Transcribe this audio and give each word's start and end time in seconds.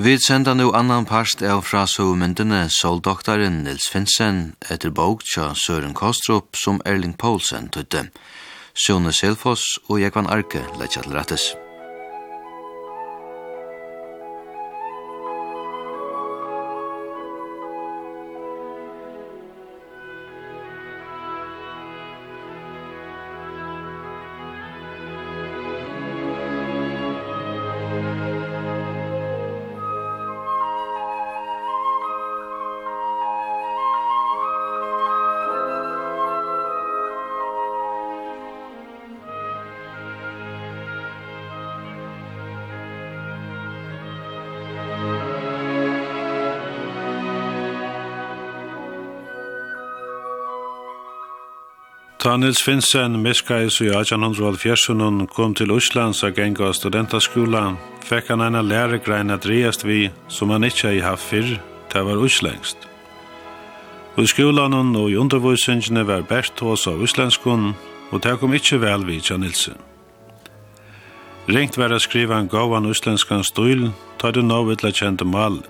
Vi 0.00 0.18
senda 0.18 0.54
nu 0.54 0.70
annan 0.72 1.04
parst 1.04 1.42
av 1.42 1.62
fra 1.62 1.86
sovmyndene 1.86 2.68
soldoktaren 2.70 3.64
Nils 3.64 3.88
Finsen 3.90 4.54
etter 4.70 4.94
bok 4.94 5.26
tja 5.26 5.50
Søren 5.58 5.94
Kostrup 5.94 6.54
som 6.56 6.78
Erling 6.86 7.16
Poulsen 7.18 7.66
tøtte. 7.74 8.06
Sjone 8.78 9.10
Selfoss 9.10 9.80
og 9.88 9.98
Jekvan 9.98 10.30
Arke 10.30 10.62
letja 10.78 11.02
til 11.02 11.18
rettes. 11.18 11.54
Ta 52.28 52.36
Nils 52.36 52.60
Finsen 52.60 53.22
miskais 53.24 53.78
i 53.80 53.86
1870 53.88 54.90
og 54.92 55.30
kom 55.32 55.54
til 55.56 55.70
Íslands 55.72 56.18
og 56.26 56.34
geng 56.36 56.58
av 56.60 56.74
studentaskola, 56.76 57.62
fekk 58.04 58.34
han 58.34 58.44
ena 58.44 58.60
læregrein 58.60 59.32
at 59.32 59.46
reiast 59.48 59.86
vi 59.88 60.10
som 60.28 60.52
han 60.52 60.66
ikkje 60.68 60.90
hei 60.90 61.00
haft 61.00 61.24
fyrr, 61.24 61.54
det 61.88 62.02
var 62.04 62.20
Íslengst. 62.20 62.84
Og 64.18 64.26
i 64.26 64.28
skolan 64.28 64.76
og 64.76 65.08
i 65.08 65.16
undervisningene 65.16 66.04
var 66.04 66.28
bært 66.28 66.60
hos 66.60 66.84
av 66.84 67.00
Íslenskun, 67.00 67.72
og 68.12 68.20
det 68.20 68.36
kom 68.42 68.52
ikkje 68.52 68.82
vel 68.84 69.08
vi 69.08 69.22
tja 69.24 69.40
Nilsen. 69.40 69.80
Ringt 71.48 71.80
var 71.80 71.96
å 71.96 72.04
skriva 72.04 72.36
en 72.36 72.52
gavan 72.52 72.92
íslenskan 72.92 73.40
stil, 73.40 73.88
ta 74.20 74.36
det 74.36 74.44
nå 74.44 74.66
vidla 74.68 74.92
kjente 74.92 75.24
mal, 75.24 75.62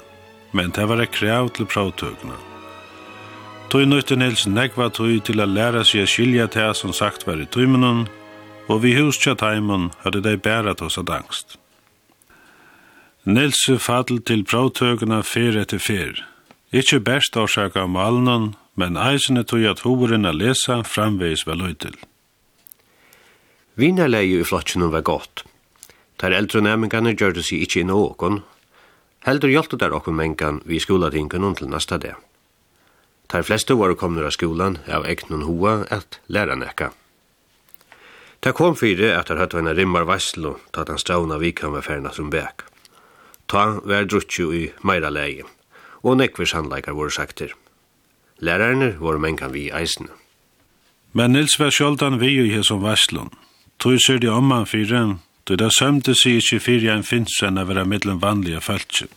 men 0.51 0.75
det 0.75 0.91
var 0.91 1.07
et 1.07 1.15
krev 1.15 1.55
til 1.55 1.71
pravtøkene. 1.71 2.48
Tøy 3.69 3.85
nøyte 3.85 4.17
Nils 4.17 4.47
nekva 4.49 4.87
tøy 4.89 5.19
til 5.21 5.43
a 5.45 5.45
læra 5.45 5.83
seg 5.85 6.07
a 6.07 6.09
skilja 6.09 6.47
til 6.49 6.71
som 6.73 6.93
sagt 6.97 7.27
var 7.29 7.37
i 7.37 7.45
tøymenon, 7.45 8.07
og 8.65 8.79
vi 8.81 8.95
hus 8.97 9.19
tja 9.21 9.35
taimun 9.37 9.91
hadde 10.07 10.23
dei 10.25 10.39
bæra 10.41 10.73
tås 10.73 10.97
a 10.97 11.03
angst. 11.05 11.59
Nils 13.29 13.61
fadl 13.85 14.23
til 14.25 14.47
prøvtøkene 14.49 15.21
fyr 15.23 15.59
etter 15.61 15.83
fyr. 15.85 16.23
Ikkje 16.73 17.05
best 17.05 17.37
årsaka 17.37 17.83
av 17.85 17.91
malen, 17.93 18.55
men 18.75 18.97
eisene 18.97 19.45
tøy 19.45 19.69
at 19.69 19.85
horen 19.85 20.25
a 20.25 20.33
lesa 20.33 20.81
framveis 20.83 21.45
vel 21.45 21.67
ut 21.69 21.79
til. 21.85 21.99
Vinarleie 23.77 24.41
i 24.41 24.47
flottsjonen 24.49 24.95
var 24.97 25.05
godt. 25.05 25.45
Der 26.23 26.33
eldre 26.33 26.65
næmingane 26.65 27.13
gjør 27.13 27.37
det 27.37 27.45
seg 27.45 27.67
ikkje 27.67 27.85
inn 27.85 27.93
åkon. 27.93 28.41
Heldur 29.29 29.53
hjelpte 29.53 29.77
der 29.77 29.93
okkur 29.93 30.17
mengan 30.17 30.63
vi 30.65 30.81
skoladingen 30.81 31.55
til 31.55 31.69
nasta 31.69 32.01
dag. 32.01 32.17
Tar 33.29 33.43
fleste 33.43 33.75
var 33.75 33.95
komnur 33.95 34.25
av 34.25 34.33
skolan 34.33 34.79
av 34.89 35.05
egnon 35.07 35.45
hoa 35.45 35.83
at 35.93 36.17
læra 36.33 36.57
nekka. 36.57 36.93
Ta 38.41 38.53
kom 38.57 38.77
fyrir 38.77 39.13
at 39.13 39.29
har 39.29 39.37
hatt 39.37 39.55
vana 39.55 39.75
rimmar 39.75 40.07
vasslo 40.09 40.57
ta 40.73 40.81
at 40.81 40.89
han 40.89 40.99
strauna 40.99 41.37
vikan 41.39 41.75
med 41.75 41.85
ferna 41.85 42.13
som 42.15 42.31
bæk. 42.31 42.65
Ta 43.49 43.81
vær 43.85 44.09
drutju 44.09 44.53
i 44.55 44.63
meira 44.83 45.11
leie, 45.11 45.45
og 46.03 46.17
nekvis 46.17 46.55
handleikar 46.57 46.97
våre 46.97 47.13
sakter. 47.13 47.53
Lærarne 48.41 48.95
var 49.01 49.19
mengan 49.19 49.53
vi 49.53 49.69
eisne. 49.69 50.09
Men 51.13 51.33
Nils 51.33 51.59
var 51.61 51.71
sjoldan 51.71 52.21
vi 52.21 52.33
i 52.39 52.51
hesson 52.55 52.83
vasslon. 52.83 53.31
Tog 53.79 54.01
sér 54.01 54.19
de 54.19 54.29
omman 54.29 54.67
fyrir, 54.67 55.19
då 55.45 55.57
da 55.57 55.69
sømte 55.71 56.15
sig 56.15 56.37
ikkje 56.37 56.61
fyrir 56.61 56.93
en 56.93 57.03
finnsen 57.03 57.59
av 57.59 57.69
vera 57.69 57.85
middelen 57.85 58.21
vanliga 58.21 58.61
fölkje. 58.61 59.09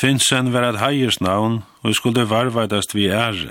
Finnsen 0.00 0.48
var 0.54 0.64
et 0.64 0.78
heiersnavn 0.80 1.58
og 1.84 1.94
skulle 1.98 2.22
varvaidast 2.24 2.94
vi 2.96 3.10
ære. 3.12 3.50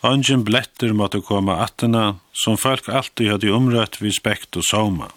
Ongen 0.00 0.44
bletter 0.46 0.94
måtte 0.96 1.20
komme 1.20 1.58
attena, 1.60 2.14
som 2.32 2.56
folk 2.56 2.88
alltid 2.88 3.34
hadde 3.34 3.50
umrøtt 3.52 3.98
vi 4.00 4.08
spekt 4.16 4.56
og 4.56 4.64
soma. 4.64 5.10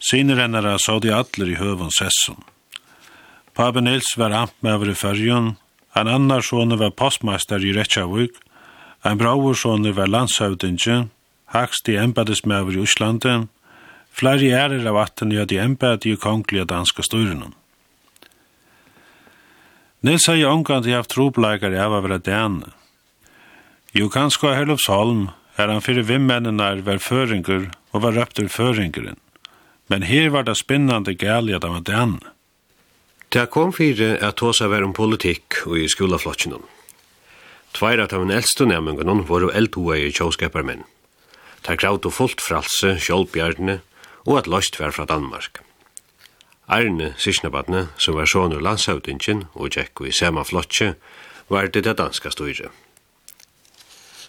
Sinerennere 0.00 0.78
så 0.80 0.96
de 1.04 1.12
atler 1.12 1.52
i 1.52 1.58
høvun 1.60 1.92
sesson. 1.92 2.40
Pabe 3.52 3.82
Nils 3.84 4.14
var 4.16 4.32
amtmæver 4.32 4.94
i 4.94 4.96
fyrjun, 4.96 5.52
en 5.92 6.08
annar 6.16 6.40
sone 6.48 6.80
var 6.80 6.96
postmeister 6.96 7.60
i 7.60 7.74
Reykjavik, 7.76 8.40
en 9.04 9.20
braursone 9.20 9.92
var 9.92 10.08
landshøvdinge, 10.08 11.10
hakst 11.52 11.92
i 11.92 12.00
embedesmæver 12.00 12.78
i 12.78 12.84
Uslanden, 12.88 13.50
flere 14.16 14.48
ærer 14.64 14.88
av 14.88 15.04
attena 15.04 15.42
hadde 15.42 15.60
embed 15.60 16.08
i 16.08 16.16
kongelige 16.16 16.70
danske 16.72 17.04
styrunum. 17.04 17.52
Nils 20.00 20.28
har 20.30 20.36
jo 20.38 20.50
omgang 20.52 20.84
til 20.84 20.94
haft 20.94 21.10
tropleikare 21.10 21.78
av 21.82 21.96
å 21.96 22.02
vera 22.04 22.20
dæne. 22.22 22.70
Jo, 23.96 24.06
kanskje 24.12 24.52
av 24.52 24.54
Herlufsholm 24.60 25.24
er 25.58 25.72
han 25.72 25.82
fyrir 25.82 26.06
vimmennene 26.06 26.68
var 26.86 27.00
føringer 27.02 27.66
og 27.90 28.04
var 28.04 28.14
røpter 28.14 28.46
føringeren. 28.46 29.18
Men 29.90 30.06
her 30.06 30.30
var 30.30 30.46
det 30.46 30.54
spinnande 30.60 31.16
gæli 31.18 31.56
at 31.56 31.66
han 31.66 31.80
var 31.80 31.86
dæne. 31.88 32.34
Det 33.34 33.48
kom 33.50 33.74
fire 33.74 34.14
at 34.22 34.38
tåsa 34.38 34.68
var 34.70 34.86
om 34.86 34.94
politikk 34.94 35.64
og 35.66 35.80
i 35.82 35.88
skolaflotjen. 35.90 36.62
Tveir 37.74 38.00
at 38.04 38.14
av 38.14 38.22
en 38.22 38.32
eldste 38.32 38.68
nemingen 38.70 39.26
var 39.26 39.44
jo 39.44 39.50
eldhoa 39.50 39.98
i 39.98 40.12
tjåskaparmenn. 40.14 40.86
Det 41.64 41.74
er 41.74 41.80
gravd 41.82 42.06
og 42.06 42.14
fullt 42.14 42.44
fralse, 42.44 42.94
sjålbjørnene, 43.02 43.80
og 44.30 44.38
at 44.38 44.46
løst 44.46 44.78
var 44.78 44.94
fra 44.94 45.08
Danmark. 45.10 45.58
Arne 46.68 47.14
Sishnabadne, 47.16 47.88
som 47.96 48.14
var 48.14 48.28
sonur 48.28 48.60
landshøvdingen 48.60 49.46
og 49.54 49.72
tjekk 49.72 50.02
i 50.04 50.12
sema 50.12 50.44
flotje, 50.44 50.94
var 51.48 51.70
det 51.72 51.84
det 51.86 51.96
danska 51.96 52.28
styre. 52.30 52.68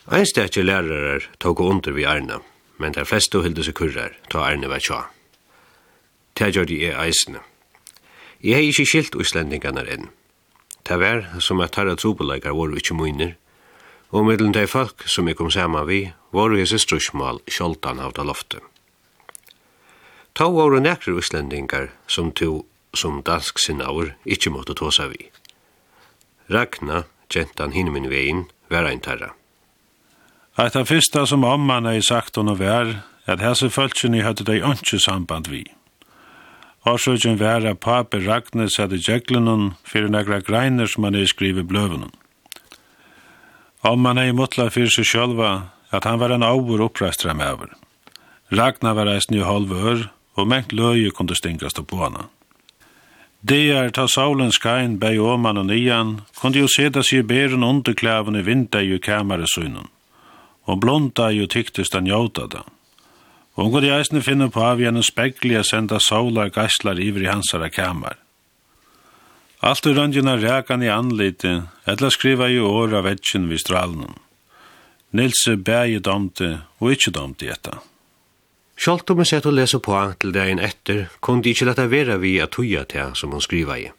Einstakje 0.08 0.64
lærere 0.64 1.20
tog 1.40 1.60
under 1.60 1.92
vi 1.92 2.08
Arne, 2.08 2.40
men 2.78 2.96
de 2.96 3.04
fleste 3.06 3.44
hilde 3.44 3.66
seg 3.68 3.76
kurrar 3.76 4.16
ta 4.32 4.46
Arne 4.48 4.72
var 4.72 4.80
tja. 4.80 5.02
Ta 6.40 6.48
gjør 6.48 6.70
de 6.72 6.80
er 6.88 6.96
eisene. 7.04 7.44
Jeg 8.40 8.56
hei 8.56 8.72
ikke 8.72 8.88
skilt 8.88 9.20
uslendingarna 9.20 9.84
enn. 9.84 10.08
Ta 10.88 10.96
var 10.96 11.26
som 11.44 11.60
at 11.60 11.76
tarra 11.76 11.98
trobeleikar 12.00 12.56
var 12.56 12.72
ikke 12.72 12.96
munner, 12.96 13.36
og 14.16 14.26
middelen 14.26 14.56
de 14.56 14.64
folk 14.66 15.04
som 15.12 15.28
jeg 15.28 15.36
kom 15.36 15.52
saman 15.52 15.88
vi, 15.92 16.06
var 16.32 16.56
vi 16.56 16.66
søstrusmål 16.66 17.44
skjoldan 17.52 18.00
av 18.00 18.16
ta 18.16 18.24
loftet. 18.24 18.64
Ta 20.34 20.50
våre 20.50 20.80
nekre 20.80 21.18
uslendingar 21.20 21.90
som 22.08 22.32
to 22.32 22.66
som 22.94 23.22
dansk 23.26 23.60
sinnaur 23.60 24.14
ikkje 24.26 24.54
måtte 24.54 24.76
tåsa 24.78 25.08
vi. 25.12 25.30
Ragna, 26.50 27.04
gentan 27.30 27.74
min 27.74 28.10
vegin, 28.10 28.46
var 28.70 28.86
ein 28.86 29.00
tarra. 29.00 29.34
Eit 30.58 30.76
av 30.76 30.90
fyrsta 30.90 31.26
som 31.26 31.44
omman 31.44 31.86
er 31.86 32.02
sagt 32.02 32.36
hon 32.36 32.50
og 32.50 32.60
vær, 32.60 33.04
at 33.30 33.42
hese 33.42 33.70
fölkjeni 33.70 34.24
høyde 34.26 34.44
dei 34.44 34.60
ønske 34.66 35.00
samband 35.00 35.48
vi. 35.48 35.64
Årsøkjen 36.90 37.38
vær 37.38 37.66
at 37.70 37.82
pape 37.84 38.18
Ragne 38.24 38.70
sette 38.72 38.98
djeklenon 38.98 39.76
fyrir 39.86 40.10
negra 40.10 40.40
greiner 40.42 40.90
som 40.90 41.06
han 41.06 41.16
er 41.16 41.30
skrivi 41.30 41.64
bløvenon. 41.64 42.14
Omman 43.86 44.18
er 44.18 44.32
i 44.32 44.36
motla 44.36 44.70
fyrir 44.74 44.92
seg 44.92 45.08
sjølva 45.08 45.52
at 45.96 46.06
han 46.06 46.20
var 46.20 46.34
en 46.34 46.44
avur 46.44 46.82
oppreistra 46.88 47.34
med 47.34 47.54
over. 47.54 47.70
Ragnar 48.52 48.98
var 48.98 49.12
eisen 49.12 49.38
i 49.38 49.46
halvur, 49.46 50.10
og 50.40 50.48
mengt 50.48 50.74
løye 50.74 51.12
kunne 51.12 51.36
stingast 51.36 51.80
på 51.88 52.00
hana. 52.00 52.28
Det 53.42 53.72
er 53.72 53.92
ta 53.96 54.04
saulen 54.08 54.52
skain 54.52 54.98
bei 55.00 55.18
åman 55.18 55.58
og 55.58 55.70
nian, 55.70 56.22
kunne 56.36 56.60
jo 56.60 56.68
seda 56.68 57.04
sig 57.04 57.28
beren 57.28 57.64
underklaven 57.64 58.36
i 58.36 58.44
vinda 58.44 58.82
i 58.82 58.98
kamaresunnen, 59.00 59.88
og 60.68 60.80
blonda 60.80 61.30
jo 61.32 61.48
tyktist 61.48 61.94
han 61.94 62.08
jautada. 62.08 62.66
Og 63.56 63.64
hun 63.64 63.72
kunne 63.72 63.96
eisne 63.96 64.22
finne 64.22 64.50
på 64.52 64.64
av 64.64 64.80
gjennom 64.80 65.04
spekli 65.04 65.56
senda 65.64 66.00
saular 66.00 66.52
gasslar 66.52 67.00
iver 67.00 67.24
i 67.24 67.32
hansara 67.32 67.70
kamar. 67.70 68.18
Alt 69.60 69.86
i 69.86 69.94
røndjena 69.94 70.38
rækan 70.40 70.84
i 70.84 70.88
anlite, 70.88 71.64
etla 71.88 72.10
skriva 72.12 72.48
i 72.48 72.60
åra 72.60 73.02
vetsjen 73.04 73.50
vi 73.50 73.58
stralen. 73.60 74.16
Nilse 75.12 75.58
bægi 75.58 76.00
domte 76.00 76.60
og 76.80 76.92
ikkje 76.92 77.12
domte 77.12 77.48
etta. 77.52 77.80
Sjalt 78.80 79.12
om 79.12 79.20
jeg 79.20 79.28
sett 79.28 79.48
å 79.50 79.52
lese 79.52 79.82
på 79.84 79.98
til 80.24 80.32
dagen 80.32 80.62
etter, 80.64 81.10
kunne 81.20 81.44
de 81.44 81.52
ikke 81.52 81.66
lette 81.68 81.88
være 81.92 82.16
vi 82.22 82.38
at 82.40 82.54
tuja 82.56 82.86
til 82.88 83.12
som 83.20 83.34
hun 83.36 83.44
skriva 83.44 83.76
i. 83.76 83.90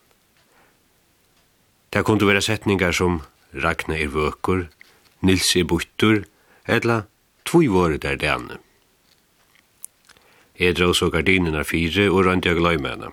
Det 1.93 2.00
kunne 2.09 2.25
være 2.25 2.41
setningar 2.41 2.97
som 2.97 3.21
Ragnar 3.53 4.00
er 4.00 4.09
vøkur, 4.15 4.69
Nils 5.21 5.50
er 5.59 5.67
buttur, 5.69 6.23
eller 6.65 7.05
tvoi 7.44 7.67
våre 7.69 7.99
der 8.00 8.17
det 8.17 8.31
andre. 8.31 8.56
Jeg 10.56 10.79
drar 10.79 10.94
så 10.97 11.11
gardinene 11.12 11.65
fire 11.65 12.09
og 12.09 12.25
rønt 12.25 12.49
jeg 12.49 12.56
gløy 12.56 12.79
med 12.79 12.91
henne. 12.94 13.12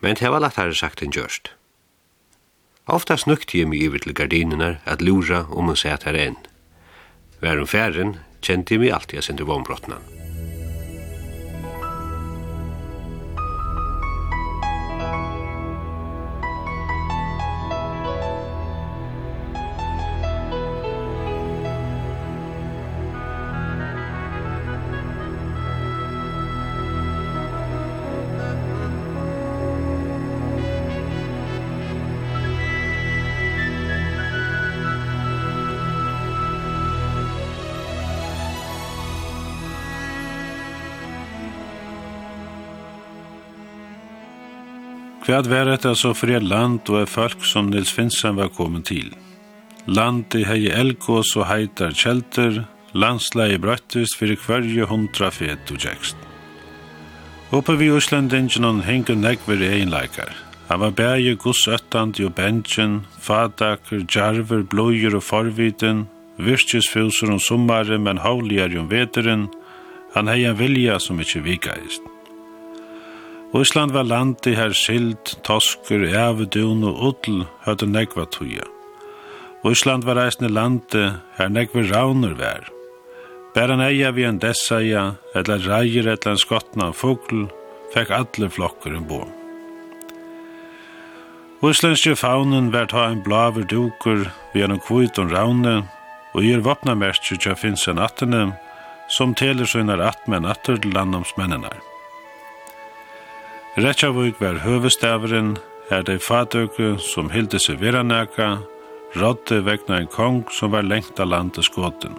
Men 0.00 0.16
det 0.16 0.32
var 0.32 0.40
lagt 0.40 0.56
her 0.56 0.72
sagt 0.72 1.04
enn 1.04 1.12
gjørst. 1.12 1.52
Ofta 2.88 3.18
snukte 3.20 3.58
jeg 3.58 3.68
meg 3.68 3.84
iver 3.84 4.00
til 4.00 4.16
gardinene 4.16 4.78
at 4.88 5.04
lura 5.04 5.44
om 5.50 5.68
hun 5.68 5.76
at 5.84 6.08
her 6.08 6.16
enn. 6.16 6.40
Vær 7.44 7.60
om 7.60 7.68
færen 7.68 8.18
kjente 8.40 8.74
jeg 8.74 8.86
meg 8.86 8.96
alltid 8.96 9.20
jeg 9.20 9.28
sendte 9.28 9.48
vombrotnan. 9.48 10.21
Hva 45.32 45.38
var 45.48 45.64
det 45.64 45.86
altså 45.88 46.10
for 46.12 46.28
et 46.28 46.44
land 46.44 46.90
og 46.92 46.98
et 46.98 47.08
folk 47.08 47.46
som 47.48 47.70
Nils 47.72 47.88
Finsen 47.96 48.36
var 48.36 48.50
kommet 48.52 48.90
til? 48.90 49.06
Landi 49.88 50.42
hei 50.44 50.66
elgås 50.68 51.30
og 51.40 51.46
heitar 51.48 51.96
kjelter, 51.96 52.66
landsleie 52.92 53.56
brøttist 53.56 54.18
fyrir 54.20 54.36
hverje 54.44 54.90
hundra 54.90 55.30
fet 55.32 55.72
og 55.72 55.80
tjekst. 55.86 56.20
Oppe 57.48 57.78
vi 57.80 57.88
Øslendingen 57.96 58.84
henger 58.84 59.16
negver 59.16 59.64
eginleikar. 59.70 60.36
Han 60.68 60.84
var 60.84 60.92
bæge 61.00 61.38
gussøttandi 61.40 62.26
jo 62.26 62.28
bensjen, 62.28 63.00
fadaker, 63.16 64.04
jarver, 64.04 64.68
bløyer 64.68 65.16
og 65.16 65.24
forviten, 65.24 66.08
virkesfjusur 66.36 67.32
om 67.32 67.40
sommaren, 67.40 68.04
men 68.04 68.20
hauligar 68.20 68.68
jo 68.68 68.84
veteren. 68.84 69.48
Han 70.12 70.28
hei 70.28 70.42
en 70.44 70.60
vilja 70.60 71.00
som 71.00 71.24
ikkje 71.24 71.48
vikaist. 71.48 72.11
Og 73.52 73.66
Ísland 73.66 73.92
var 73.92 74.06
landi 74.08 74.54
her 74.56 74.72
sild, 74.72 75.34
toskur, 75.44 76.06
evedun 76.08 76.86
og 76.88 77.02
ull 77.10 77.42
høyde 77.66 77.88
negva 77.90 78.24
tuja. 78.32 78.64
Og 79.60 79.74
Ísland 79.74 80.06
var 80.08 80.16
reisne 80.16 80.48
landi 80.48 81.10
her 81.36 81.52
negva 81.52 81.84
raunur 81.90 82.32
vær. 82.38 82.64
Bæran 83.52 83.84
eia 83.84 84.14
vi 84.16 84.24
en 84.24 84.40
dessaia, 84.40 85.18
eller 85.36 85.60
reier 85.68 86.08
eller 86.08 86.32
en 86.32 86.40
skottna 86.40 86.88
fugl, 86.96 87.44
fekk 87.92 88.14
alle 88.16 88.48
flokkur 88.48 88.96
en 88.96 89.06
bom. 89.10 89.28
Íslandske 91.62 92.16
faunen 92.16 92.72
vær 92.72 92.88
ta 92.88 93.04
en 93.10 93.20
blaver 93.22 93.68
dukur 93.68 94.30
vi 94.56 94.64
en 94.64 94.80
kvut 94.80 95.20
og 95.20 95.30
raune, 95.36 95.82
og 96.32 96.40
gir 96.40 96.64
vopna 96.64 96.96
merkje 96.96 97.36
tja 97.36 97.52
finnes 97.54 97.84
en 97.92 98.00
attene, 98.00 98.44
som 99.12 99.36
teler 99.36 99.68
søgnar 99.68 100.00
atmen 100.00 100.48
atter 100.48 100.80
til 100.80 100.96
landomsmennene. 100.96 101.91
Reykjavik 103.72 104.36
var 104.36 104.58
høvestaveren, 104.60 105.54
er 105.88 106.02
de 106.04 106.18
fatøke 106.20 106.98
som 107.00 107.30
hilde 107.32 107.56
seg 107.56 107.78
veranaka, 107.80 108.58
rådde 109.16 109.62
vegna 109.64 110.02
en 110.02 110.10
kong 110.12 110.42
som 110.52 110.74
var 110.74 110.84
lengt 110.84 111.20
av 111.20 111.30
landet 111.32 111.64
skåten. 111.64 112.18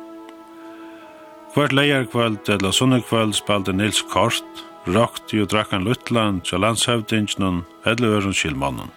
Hvert 1.54 1.76
leierkvöld 1.78 2.50
eller 2.50 2.74
sunnekvöld 2.74 3.38
spalte 3.38 3.70
Nils 3.70 4.02
Kort, 4.10 4.64
rakt 4.90 5.30
i 5.38 5.44
og 5.46 5.52
drakk 5.54 5.78
Lutland 5.78 6.42
til 6.50 6.66
landshøvdingen 6.66 7.62
eller 7.86 8.18
øren 8.18 8.34
skilmannen. 8.34 8.90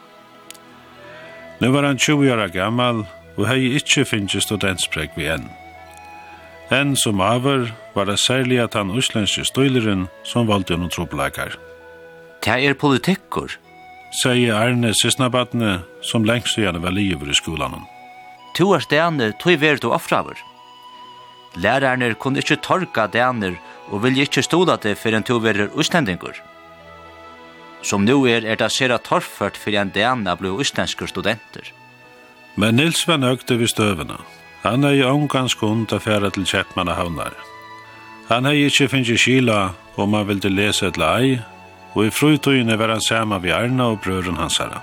Nå 1.60 1.72
var 1.76 1.84
han 1.84 1.98
20 1.98 2.32
år 2.32 2.48
gammal 2.56 3.04
og 3.36 3.46
hei 3.50 3.76
ikkje 3.76 4.08
finnje 4.08 4.40
studentsprek 4.40 5.12
vi 5.16 5.28
enn. 5.28 5.44
Enn 6.72 6.96
som 6.96 7.20
aver 7.20 7.68
var 7.94 8.08
det 8.08 8.18
særlig 8.18 8.64
at 8.64 8.74
han 8.74 8.96
uslenske 8.96 9.44
støyleren 9.44 10.08
som 10.24 10.48
valgte 10.48 10.80
noen 10.80 10.88
trobelagare. 10.88 11.65
Det 12.46 12.54
er 12.62 12.76
politikkur, 12.78 13.56
sier 14.14 14.54
Arne 14.54 14.92
Sysnabatne, 14.94 15.80
som 16.06 16.22
lengst 16.22 16.60
igjen 16.60 16.78
var 16.78 16.92
livet 16.94 17.32
i 17.32 17.34
skolan. 17.34 17.80
To 18.54 18.68
er 18.76 18.84
stene, 18.84 19.32
to 19.42 19.50
er 19.50 19.58
verdt 19.58 19.86
og 19.88 19.96
offraver. 19.96 20.38
Lærerne 21.58 22.12
kunne 22.14 22.38
ikke 22.38 22.60
torka 22.62 23.08
dener 23.10 23.56
og 23.90 24.04
vilje 24.04 24.28
ikke 24.28 24.44
stola 24.46 24.76
det 24.78 24.94
for 25.00 25.16
en 25.16 25.26
to 25.26 25.40
verer 25.42 25.74
ustendinger. 25.74 26.38
Som 27.82 28.06
nu 28.06 28.22
er, 28.30 28.46
er 28.46 28.62
det 28.62 28.70
sera 28.70 29.00
torrført 29.02 29.58
for 29.58 29.74
en 29.74 29.90
dena 29.90 30.36
blei 30.38 30.54
ustendinger 30.54 31.10
studenter. 31.10 31.72
Men 32.54 32.78
Nils 32.78 33.02
var 33.08 33.18
nøgte 33.18 33.58
ved 33.58 33.74
støvene. 33.74 34.20
Han 34.62 34.84
er 34.84 35.00
i 35.00 35.02
omganske 35.02 35.60
kund 35.66 35.90
å 35.90 35.98
fære 35.98 36.30
til 36.30 36.46
Kjeppmann 36.46 36.94
havnar. 36.94 37.34
Han 38.30 38.46
er 38.46 38.54
ikke 38.70 38.86
finnet 38.94 39.18
skila 39.18 39.74
om 39.98 40.14
han 40.14 40.30
ville 40.30 40.54
lese 40.54 40.86
et 40.86 40.98
lai, 40.98 41.42
og 41.96 42.04
i 42.04 42.12
frutøyene 42.12 42.76
var 42.76 42.92
han 42.92 43.00
sama 43.00 43.40
vi 43.40 43.54
Arna 43.56 43.88
og 43.94 44.02
brøren 44.04 44.36
hans 44.36 44.60
herra. 44.60 44.82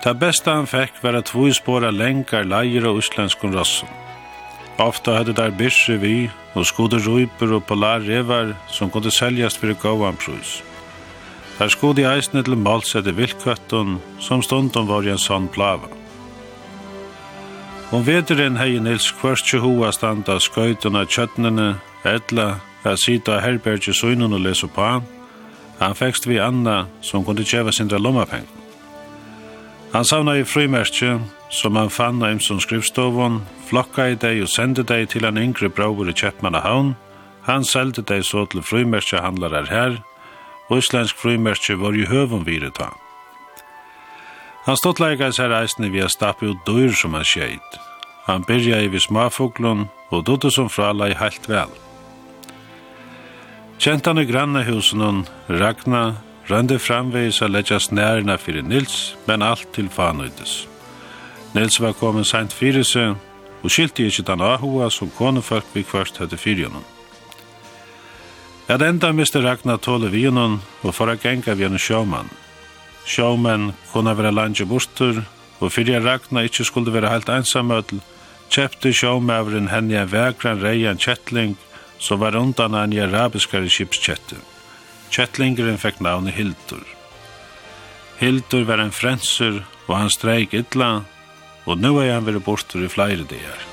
Det 0.00 0.14
beste 0.16 0.48
han 0.48 0.70
fikk 0.70 1.02
var 1.02 1.18
at 1.18 1.34
vi 1.34 1.50
spåra 1.52 1.90
lenkar 1.92 2.46
leier 2.48 2.86
av 2.88 2.96
uslenskun 3.02 3.52
rassen. 3.52 3.90
Ofta 4.80 5.18
hadde 5.18 5.34
der 5.36 5.52
byrse 5.52 5.98
vi 6.00 6.30
og 6.54 6.64
skode 6.64 7.02
røyper 7.04 7.52
og 7.58 7.66
polar 7.68 8.00
revar 8.06 8.54
som 8.72 8.88
kunne 8.90 9.12
seljast 9.12 9.60
fyrir 9.60 9.76
gåan 9.82 10.16
prus. 10.16 10.62
Der 11.58 11.68
skode 11.68 12.06
eisne 12.08 12.40
til 12.46 12.56
malsette 12.56 13.12
viltkvøtten 13.12 13.98
som 14.24 14.40
stundom 14.40 14.88
var 14.88 15.04
i 15.04 15.12
en 15.12 15.20
sånn 15.20 15.50
plava. 15.52 15.90
Om 17.92 18.06
vederen 18.06 18.56
hei 18.56 18.78
Nils 18.80 19.10
kvørstje 19.18 19.60
hoa 19.60 19.90
standa 19.92 20.38
skøytene 20.40 21.02
kjøttnene, 21.10 21.74
etla, 22.06 22.60
a 22.86 22.96
sita 22.96 23.40
herbergje 23.44 23.92
søgnen 23.92 24.32
og 24.32 24.46
lese 24.46 24.70
på 24.70 24.86
han, 24.86 25.08
Han 25.80 25.94
fekst 25.96 26.26
vi 26.26 26.38
Anna 26.38 26.86
som 27.00 27.24
kunde 27.24 27.44
tjeva 27.44 27.72
sindra 27.72 27.98
lommapeng. 27.98 28.44
Han 29.92 30.04
savna 30.04 30.36
i 30.38 30.44
frimerkje 30.44 31.18
som 31.50 31.76
han 31.76 31.90
fann 31.90 32.22
av 32.22 32.38
som 32.38 32.60
skrivstovon, 32.60 33.40
flokka 33.66 34.10
i 34.12 34.14
deg 34.14 34.44
og 34.44 34.52
sende 34.52 34.84
deg 34.86 35.08
til 35.10 35.24
han 35.26 35.40
yngre 35.40 35.68
brauer 35.72 36.12
i 36.12 36.14
Kjeppmannahavn. 36.14 36.94
Han 37.48 37.64
selde 37.64 38.04
deg 38.06 38.22
så 38.24 38.44
til 38.46 38.62
frimärkje 38.62 39.24
handlarar 39.24 39.66
her, 39.66 39.98
og 40.68 40.78
islensk 40.78 41.16
frimerkje 41.18 41.80
var 41.80 41.96
i 41.96 42.06
høven 42.06 42.44
ta. 42.76 42.92
Han 44.66 44.76
stått 44.76 45.00
leikais 45.00 45.36
seg 45.36 45.50
eisne 45.50 45.88
via 45.90 46.08
stapp 46.08 46.42
ut 46.42 46.58
dyr 46.66 46.92
som 46.92 47.14
han 47.14 47.24
skjeit. 47.24 47.80
Han 48.26 48.44
byrja 48.46 48.82
i 48.84 48.88
vi 48.88 49.00
smafoglun 49.00 49.88
og 50.10 50.24
dodde 50.24 50.50
som 50.50 50.68
frala 50.68 51.08
i 51.08 51.14
heilt 51.14 51.48
vel. 51.48 51.72
Kjentan 53.80 54.18
i 54.18 54.26
grannahusen 54.28 55.22
Ragna 55.48 56.16
rønde 56.50 56.76
framveis 56.78 57.38
a 57.40 57.46
leggjas 57.48 57.86
nærna 57.88 58.34
fyrir 58.36 58.60
Nils, 58.60 59.14
men 59.24 59.40
alt 59.40 59.70
til 59.72 59.88
fanøydes. 59.88 60.66
Nils 61.54 61.80
var 61.80 61.94
komin 61.96 62.28
sent 62.28 62.52
fyrir 62.52 62.84
seg, 62.84 63.14
og 63.64 63.72
skilti 63.72 64.04
ikkje 64.04 64.26
den 64.28 64.44
ahua 64.44 64.90
som 64.92 65.08
konefolk 65.16 65.72
vi 65.72 65.86
kvart 65.88 66.20
høyde 66.20 66.36
fyrir 66.36 66.68
honom. 66.68 66.84
At 68.68 68.84
enda 68.84 69.14
miste 69.16 69.40
Ragna 69.40 69.78
tåle 69.80 70.12
vi 70.12 70.26
honom, 70.26 70.60
og 70.84 70.94
for 70.94 71.08
a 71.08 71.16
genga 71.16 71.56
vi 71.56 71.64
honom 71.64 71.80
sjåmann. 71.80 72.28
Sjåmann 73.08 73.72
kunne 73.94 74.12
være 74.12 74.34
landje 74.36 74.68
bortur, 74.68 75.22
og 75.60 75.72
fyrir 75.72 76.04
Ragna 76.04 76.44
ikkje 76.44 76.68
skulle 76.68 76.92
være 76.92 77.14
heilt 77.16 77.32
einsamøtl, 77.32 78.04
kjepte 78.52 78.92
sjåmævren 78.92 79.72
henne 79.72 80.04
en 80.04 80.12
vegran 80.12 80.60
reian 80.60 81.00
kjettling, 81.00 81.56
så 82.00 82.16
var 82.16 82.36
undan 82.36 82.74
en 82.74 82.96
arabiskare 83.04 83.68
skipskjette. 83.68 84.38
Kjettlingeren 85.12 85.78
fikk 85.78 86.00
navnet 86.00 86.34
Hildur. 86.38 86.86
Hildur 88.20 88.64
var 88.68 88.80
en 88.80 88.94
frenser, 88.94 89.62
og 89.88 89.96
han 89.96 90.12
streik 90.12 90.54
ytla, 90.56 91.02
og 91.66 91.80
nu 91.80 91.98
er 92.00 92.14
han 92.14 92.26
vært 92.26 92.46
bortur 92.46 92.86
i 92.86 92.92
flere 92.92 93.26
dager. 93.28 93.66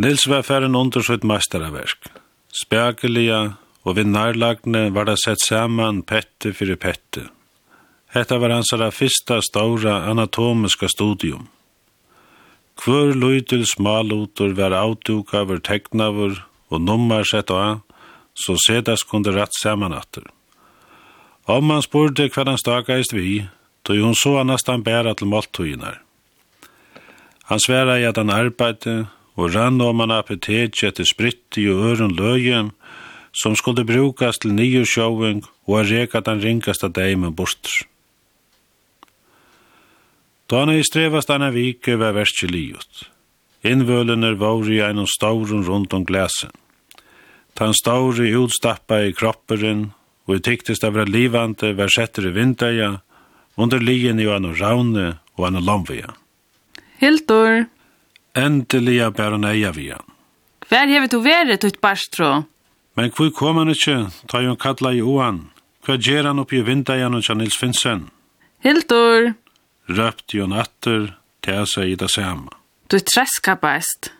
Nils 0.00 0.24
var 0.28 0.46
færen 0.46 0.76
under 0.76 1.02
sitt 1.04 1.24
mestaraverk. 1.28 2.08
Og 3.84 3.96
við 3.96 4.08
nærlagne 4.12 4.90
var 4.92 5.04
det 5.08 5.18
sett 5.20 5.40
saman 5.44 6.02
pette 6.08 6.52
fyrir 6.56 6.76
pette. 6.80 7.26
Hetta 8.12 8.38
var 8.40 8.52
hansara 8.52 8.90
fyrsta 8.92 9.40
stóra 9.44 10.08
anatomiska 10.10 10.88
studium. 10.88 11.48
Hvor 12.80 13.12
løytil 13.12 13.66
smalutur 13.68 14.52
var 14.56 14.72
avduka 14.72 15.44
teknavur 15.60 16.44
og 16.70 16.80
nummer 16.80 17.24
sett 17.24 17.50
av, 17.50 17.80
så 18.34 18.56
sedas 18.56 19.02
kunde 19.02 19.32
rett 19.32 19.52
saman 19.62 19.92
atter. 19.92 20.24
Om 21.46 21.64
man 21.64 21.82
spurte 21.82 22.28
hva 22.28 22.44
han 22.46 22.58
stakaist 22.58 23.12
vi, 23.12 23.48
tog 23.84 23.96
hun 23.96 24.14
så 24.14 24.38
han 24.38 24.82
bæra 24.82 25.14
til 25.14 25.26
måltoginar. 25.26 26.00
Han 27.44 27.60
sværa 27.60 27.98
i 27.98 28.04
at 28.04 28.16
han 28.16 28.30
arbeidde, 28.30 29.08
og 29.40 29.54
rann 29.54 29.80
om 29.80 30.02
han 30.04 30.12
appetet 30.12 30.82
etter 30.84 31.08
spritti 31.08 31.64
og 31.72 31.84
øren 31.90 32.16
løyen, 32.16 32.72
som 33.32 33.56
skulle 33.56 33.86
brukas 33.86 34.40
til 34.42 34.54
nye 34.54 34.84
sjåving 34.84 35.44
og 35.66 35.78
er 35.80 35.90
ringast 35.90 36.26
den 36.26 36.42
ringasta 36.42 36.88
deimen 36.88 37.34
borster. 37.34 37.86
Da 40.50 40.64
han 40.64 40.74
i 40.74 40.82
strevast 40.82 41.30
anna 41.30 41.52
vike 41.54 41.94
var 42.00 42.16
verst 42.16 42.42
livet. 42.50 43.06
Innvølener 43.62 44.34
var 44.40 44.66
i 44.66 44.80
en 44.82 45.06
staurun 45.06 45.66
rundt 45.66 45.94
om 45.94 46.04
glæsen. 46.04 46.50
Tan 47.54 47.74
stauri 47.74 48.32
utstappa 48.34 49.02
i 49.04 49.12
kropperen, 49.12 49.92
og 50.26 50.38
i 50.38 50.42
tyktist 50.42 50.84
av 50.86 50.96
livande 51.06 51.74
var 51.76 51.92
setter 51.92 52.28
i 52.28 52.34
vindøya, 52.34 53.00
under 53.56 53.78
lien 53.78 54.18
i 54.18 54.26
anna 54.26 54.54
raune 54.56 55.18
og 55.36 55.46
anna 55.46 55.60
lomvia. 55.60 56.14
Hildur! 56.98 57.66
Endeliga 58.34 59.10
bär 59.10 59.32
hon 59.32 59.44
eia 59.44 59.72
via. 59.72 59.98
Hver 60.70 60.86
hever 60.86 61.08
du 61.10 61.18
vært, 61.24 61.64
ut 61.64 61.80
barstro? 61.82 62.44
Men 62.94 63.10
hvor 63.10 63.30
kom 63.34 63.58
han 63.58 63.72
ikke, 63.72 64.10
ta 64.30 64.42
jo 64.42 64.52
han 64.52 64.60
kalla 64.60 64.92
i 64.94 65.02
oan. 65.02 65.48
Hva 65.86 65.96
gjer 65.96 66.28
han 66.28 66.38
oppi 66.42 66.60
vindajan 66.62 67.16
hos 67.16 67.30
Nils 67.34 67.56
Finsen? 67.58 68.08
Hildur! 68.62 69.32
Røpt 69.90 70.34
jo 70.36 70.46
natter, 70.46 71.14
til 71.42 71.66
seg 71.66 71.94
i 71.94 71.98
det 71.98 72.10
samme. 72.12 72.52
Du 72.90 72.98
treska 73.00 73.56
best. 73.58 74.12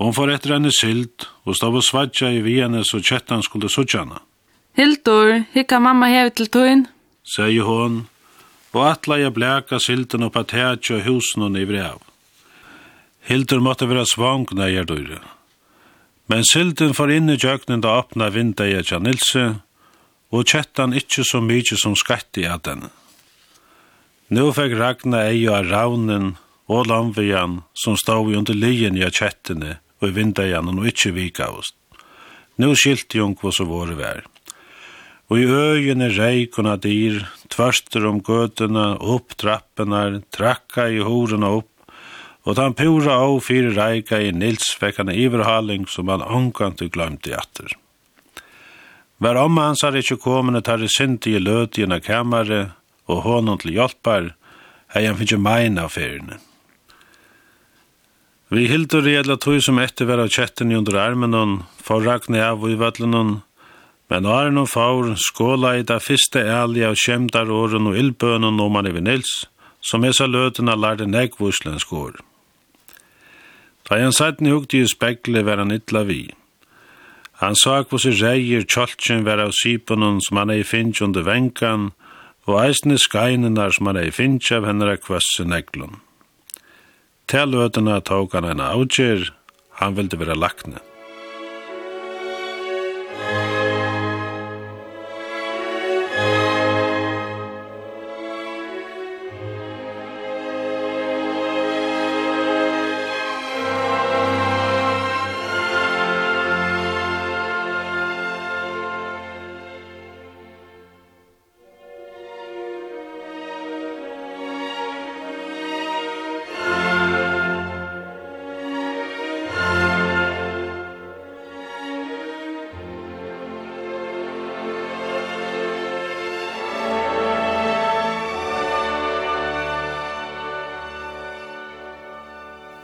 Hon 0.00 0.14
får 0.16 0.32
etter 0.34 0.56
henne 0.56 0.72
sild, 0.72 1.28
og 1.44 1.58
stod 1.58 1.76
og 1.76 1.84
svadja 1.84 2.30
i 2.32 2.40
viene 2.42 2.82
så 2.88 3.02
kjettan 3.04 3.44
skulle 3.44 3.68
suttjana. 3.68 4.22
Hildur, 4.78 5.44
hikka 5.52 5.78
mamma 5.82 6.08
hevet 6.08 6.38
til 6.40 6.48
tøyn? 6.48 6.86
Sier 7.22 7.66
hon, 7.68 8.06
og 8.72 8.86
atla 8.86 9.20
jeg 9.20 9.34
blæka 9.36 9.78
silden 9.82 10.24
oppa 10.26 10.46
tætja 10.48 11.02
husen 11.04 11.44
og 11.44 11.52
nivri 11.54 11.82
av. 11.84 12.00
Hildur 13.28 13.60
måtte 13.60 13.88
være 13.90 14.06
svang 14.08 14.46
når 14.52 14.72
jeg 14.74 14.88
døyre. 14.88 15.20
Men 16.30 16.46
silden 16.46 16.94
får 16.94 17.16
inn 17.16 17.32
i 17.32 17.38
jøknen 17.40 17.82
da 17.82 17.98
åpna 18.00 18.30
vinda 18.30 18.68
jeg 18.68 18.86
Jan 18.92 19.02
Nilse, 19.04 19.44
og 20.30 20.46
kjettan 20.46 20.94
ikkje 20.94 21.24
så 21.26 21.40
mykje 21.42 21.78
som 21.82 21.96
skatt 21.98 22.38
i 22.38 22.46
at 22.46 22.68
den. 22.68 22.86
Nå 24.30 24.52
fikk 24.54 24.76
Ragna 24.78 25.24
ei 25.26 25.42
av 25.50 25.66
raunen 25.66 26.36
og 26.70 26.86
lamvian 26.86 27.64
som 27.74 27.96
stod 27.98 28.30
i 28.30 28.36
under 28.38 28.54
lyen 28.54 28.94
i 28.94 29.02
kjettene 29.02 29.80
og 29.98 30.06
i 30.06 30.14
vinda 30.14 30.46
i 30.46 30.54
og 30.54 30.86
ikkje 30.86 31.16
vika 31.16 31.50
oss. 31.50 31.72
Nå 32.62 32.74
skilte 32.78 33.18
jung 33.18 33.34
hva 33.40 33.50
så 33.50 33.66
våre 33.66 33.96
vær. 33.98 34.22
Og 35.30 35.38
i 35.38 35.46
øyene 35.46 36.08
reik 36.10 36.56
dyr, 36.56 36.62
nadir, 36.66 37.18
tverster 37.48 38.06
om 38.06 38.20
gøtene, 38.22 38.98
opp 38.98 39.36
trappene, 39.38 40.22
trakka 40.30 40.88
i 40.90 40.98
horene 40.98 41.46
opp 41.46 41.69
og 42.44 42.56
han 42.56 42.74
pura 42.74 43.18
av 43.20 43.38
fire 43.44 43.74
reika 43.76 44.20
i 44.20 44.32
Nils 44.32 44.72
fikk 44.80 45.02
han 45.02 45.12
iverhaling 45.12 45.86
som 45.88 46.08
han 46.08 46.24
omkant 46.24 46.80
og 46.82 47.00
i 47.28 47.34
atter. 47.36 47.76
Vær 49.20 49.36
om 49.36 49.58
hans 49.60 49.82
har 49.84 49.96
ikkje 49.96 50.16
kommende 50.22 50.62
tar 50.64 50.80
i 50.80 50.88
synti 50.88 51.34
i 51.36 51.42
løt 51.42 51.76
i 51.78 51.84
en 51.84 52.00
kamare 52.00 52.70
og 53.10 53.24
hånden 53.26 53.58
til 53.60 53.74
hjelpar, 53.76 54.30
hei 54.94 55.04
han 55.04 55.18
finnes 55.18 55.42
meina 55.44 55.84
av 55.84 55.92
feriene. 55.92 56.38
Vi 58.50 58.64
hildur 58.66 59.06
i 59.06 59.14
edla 59.20 59.36
tog 59.36 59.60
som 59.62 59.78
etter 59.78 60.08
vera 60.08 60.24
kjetten 60.26 60.72
i 60.72 60.78
under 60.78 60.96
armen 60.98 61.36
hon, 61.36 61.52
for 61.76 62.02
rakne 62.02 62.40
av 62.42 62.64
i 62.66 62.78
vøtlen 62.80 63.14
hon, 63.14 63.36
men 64.10 64.26
åren 64.26 64.56
hon 64.58 64.66
faur 64.66 65.12
skåla 65.20 65.76
i 65.78 65.84
da 65.86 66.00
fyrste 66.02 66.42
ærlige 66.42 66.88
og 66.90 66.98
kjemdar 67.04 67.52
åren 67.52 67.92
og 67.92 68.00
ildbønen 68.00 68.58
om 68.58 68.80
han 68.80 68.88
i 68.90 69.04
Nils, 69.04 69.44
som 69.84 70.02
er 70.04 70.16
så 70.16 70.26
løtena 70.26 70.74
lærde 70.74 71.06
negvuslensk 71.06 71.92
åren. 71.92 72.24
Da 73.90 73.98
han 73.98 74.12
satt 74.14 74.38
hugte 74.38 74.78
i 74.78 74.86
spekle 74.86 75.42
var 75.42 75.58
han 75.58 75.74
ytla 75.74 76.04
vi. 76.06 76.28
Han 77.42 77.56
sa 77.58 77.80
hva 77.82 77.98
seg 77.98 78.20
reier 78.20 78.62
tjoltjen 78.62 79.24
var 79.26 79.42
av 79.42 79.50
syponen 79.58 80.20
som 80.22 80.38
han 80.38 80.52
ei 80.54 80.62
finnes 80.62 81.00
under 81.02 81.26
venkan, 81.26 81.88
og 82.46 82.60
eisne 82.62 82.98
skainenar 83.02 83.74
som 83.74 83.90
han 83.90 83.98
ei 83.98 84.12
finnes 84.14 84.52
av 84.54 84.68
henne 84.68 84.94
kvasse 85.02 85.46
neglun. 85.48 85.98
Til 87.26 87.56
vøtena 87.58 87.98
tåg 88.06 88.38
han 88.38 88.46
en 88.52 88.62
avgjer, 88.62 89.32
han 89.82 89.98
ville 89.98 90.22
være 90.22 90.38
lakne. 90.38 90.89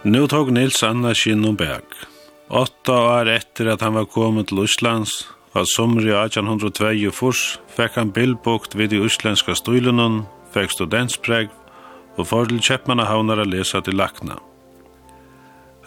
Nu 0.07 0.27
tog 0.27 0.53
Nils 0.53 0.83
Anna 0.83 1.15
Kinnonberg. 1.15 1.83
Åtta 2.49 2.93
år 2.93 3.27
etter 3.27 3.67
at 3.73 3.81
han 3.83 3.97
var 3.99 4.05
kommet 4.07 4.47
til 4.53 4.61
Østlands, 4.63 5.25
var 5.51 5.65
sommer 5.67 6.05
i 6.07 6.13
1802 6.15 7.11
furs, 7.11 7.41
fikk 7.75 7.97
han 7.99 8.13
bildbukt 8.15 8.77
vid 8.79 8.93
de 8.93 9.01
østlandska 9.03 9.57
støylunnen, 9.59 10.21
fikk 10.55 10.71
studentspreg, 10.77 11.51
og 12.15 12.29
får 12.31 12.53
til 12.53 12.63
Kjeppmanna 12.69 13.09
havnar 13.11 13.43
a 13.43 13.47
lesa 13.51 13.81
til 13.83 13.99
Lakna. 13.99 14.37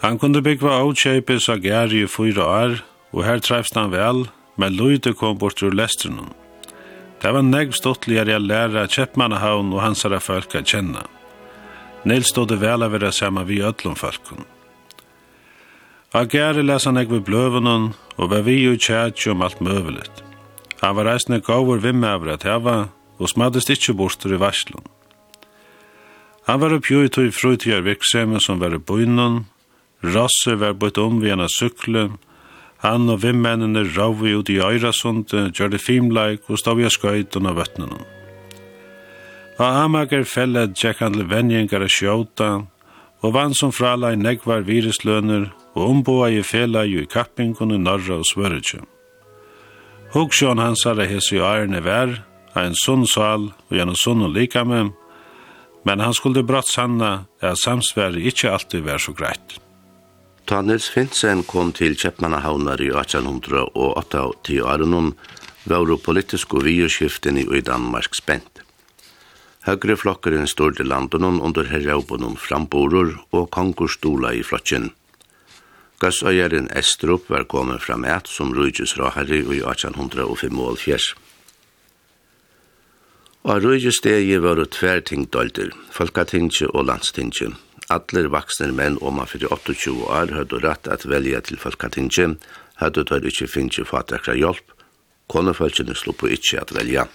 Han 0.04 0.20
kunde 0.20 0.42
byggva 0.44 0.74
avkjøpes 0.82 1.48
av 1.54 1.64
Geri 1.64 2.02
i 2.04 2.10
fyra 2.16 2.50
år, 2.58 2.76
og 3.16 3.24
her 3.24 3.40
trefst 3.40 3.78
han 3.80 3.88
vel, 3.94 4.26
men 4.60 4.76
Løyde 4.76 5.14
kom 5.16 5.40
bort 5.40 5.64
ur 5.64 5.72
lestrunnen. 5.72 6.28
Det 7.24 7.32
var 7.32 7.48
negv 7.48 7.72
stottligere 7.72 8.36
å 8.36 8.44
lære 8.44 8.84
Kjeppmanna 8.84 9.40
havn 9.40 9.72
og 9.72 9.80
hansara 9.86 10.20
folk 10.20 10.60
å 10.60 10.60
kjenne. 10.60 11.06
Nils 12.04 12.30
stod 12.32 12.48
det 12.48 12.60
vel 12.62 12.82
av 12.82 12.94
vera 12.94 13.12
saman 13.12 13.46
vi 13.46 13.60
öllum 13.60 13.96
falkun. 13.96 14.46
A 16.12 16.24
gæri 16.24 16.62
les 16.64 16.84
han 16.84 16.98
ekvi 16.98 17.20
bløvunun 17.22 17.92
og 18.16 18.30
var 18.30 18.42
vi 18.46 18.56
jo 18.64 18.72
tjætj 18.74 19.30
om 19.30 19.42
alt 19.46 19.60
møvelit. 19.60 20.24
Han 20.80 20.96
var 20.96 21.06
reisne 21.10 21.42
gavur 21.44 21.78
vimme 21.78 22.08
av 22.08 22.26
at 22.28 22.46
heva, 22.48 22.88
og 23.20 23.28
smaddist 23.28 23.70
ikkje 23.70 23.94
bortur 23.94 24.32
i 24.32 24.40
varslun. 24.40 24.86
Han 26.48 26.60
var 26.60 26.72
oppjøyt 26.72 27.12
i 27.12 27.14
tog 27.14 27.34
frutjar 27.36 27.84
virksemi 27.84 28.40
som 28.40 28.58
var 28.60 28.74
i 28.74 28.80
bøynun, 28.80 29.44
Rasse 30.02 30.54
var 30.56 30.78
bøyt 30.80 30.98
om 30.98 31.20
vi 31.20 31.28
hana 31.28 31.46
sykle, 31.52 32.08
han 32.80 33.10
og 33.12 33.20
vimmennene 33.20 33.84
ravi 33.92 34.32
ut 34.32 34.48
i 34.48 34.56
Øyrasundet, 34.56 35.52
gjør 35.52 35.74
det 35.74 35.82
fimleik 35.84 36.48
og 36.48 36.58
stav 36.58 36.80
i 36.80 36.88
skøytun 36.88 37.50
av 37.50 37.60
vøtnenum. 37.60 38.00
Og 39.60 39.66
Amager 39.68 40.22
fellet 40.24 40.72
tjekk 40.72 41.02
han 41.04 41.18
til 41.18 41.26
venjengar 41.28 41.82
og 41.84 41.92
sjåta, 41.92 42.46
og 43.20 43.34
vann 43.36 43.52
som 43.52 43.74
fralai 43.76 44.14
negvar 44.16 44.62
virusløner 44.64 45.50
og 45.74 45.82
omboa 45.84 46.30
i 46.32 46.40
fela 46.40 46.86
jo 46.88 47.02
i 47.02 47.10
kappingun 47.10 47.74
i 47.76 47.80
norra 47.80 48.22
og 48.22 48.24
svörutje. 48.24 48.80
Hoksjón 50.14 50.62
hans 50.64 50.84
har 50.88 51.02
hessi 51.04 51.36
i 51.36 51.44
ærene 51.44 51.82
vær, 51.84 52.22
av 52.56 52.70
en 52.70 52.74
sunn 52.74 53.04
sal 53.06 53.50
og 53.52 53.76
gjennom 53.76 53.98
sunn 54.00 54.24
og 54.24 54.32
likame, 54.32 54.80
men 55.84 56.00
han 56.00 56.16
skulle 56.16 56.42
brått 56.42 56.72
sanna 56.72 57.26
at 57.44 57.60
samsvær 57.60 58.16
ikkje 58.16 58.54
alltid 58.54 58.88
vær 58.88 58.98
så 58.98 59.12
greit. 59.12 59.60
Ta 60.48 60.62
Nils 60.64 60.88
Finsen 60.88 61.44
kom 61.44 61.70
til 61.76 61.94
Kjeppmannahavnar 62.00 62.80
i 62.80 62.88
1808 62.90 63.60
og 63.76 63.92
1810 64.00 64.58
åren, 64.64 65.12
var 65.68 65.96
politisk 66.02 66.56
og 66.56 66.64
videskiften 66.64 67.38
i 67.38 67.60
Danmark 67.60 68.16
spent. 68.16 68.59
Høgre 69.70 69.94
flokkeren 69.94 70.48
stod 70.50 70.80
landen 70.82 71.22
under 71.46 71.68
herraubunum 71.70 72.32
framborur 72.34 73.12
og 73.30 73.44
kongur 73.54 73.92
stola 73.92 74.32
i 74.34 74.40
flotjen. 74.42 74.88
Gassøyeren 76.02 76.66
Estrup 76.74 77.28
var 77.30 77.44
kommet 77.46 77.84
fram 77.84 78.02
et 78.08 78.26
som 78.26 78.50
Rujus 78.56 78.96
rahari 78.98 79.44
i 79.44 79.60
1805. 79.62 80.58
Og 83.46 83.62
rujtjus 83.62 84.00
stegi 84.02 84.40
var 84.42 84.64
tver 84.74 85.04
tingdolder, 85.06 85.70
folketingje 85.94 86.66
og 86.74 86.88
landstingje. 86.90 87.52
Atler 87.94 88.26
vaksne 88.26 88.72
menn 88.74 88.98
om 88.98 89.20
man 89.22 89.30
fyrir 89.30 89.54
28 89.54 89.94
år 90.10 90.34
hadde 90.34 90.64
rett 90.66 90.90
at 90.90 91.06
velja 91.06 91.46
til 91.46 91.62
folketingje, 91.62 92.32
hadde 92.82 93.06
tør 93.06 93.22
ikkje 93.22 93.52
finnje 93.54 93.86
fatakra 93.86 94.34
hjelp, 94.34 94.66
konefølgjene 95.30 95.94
slå 95.94 96.16
på 96.16 96.34
ikkje 96.34 96.64
at 96.66 96.74
velja. 96.74 97.06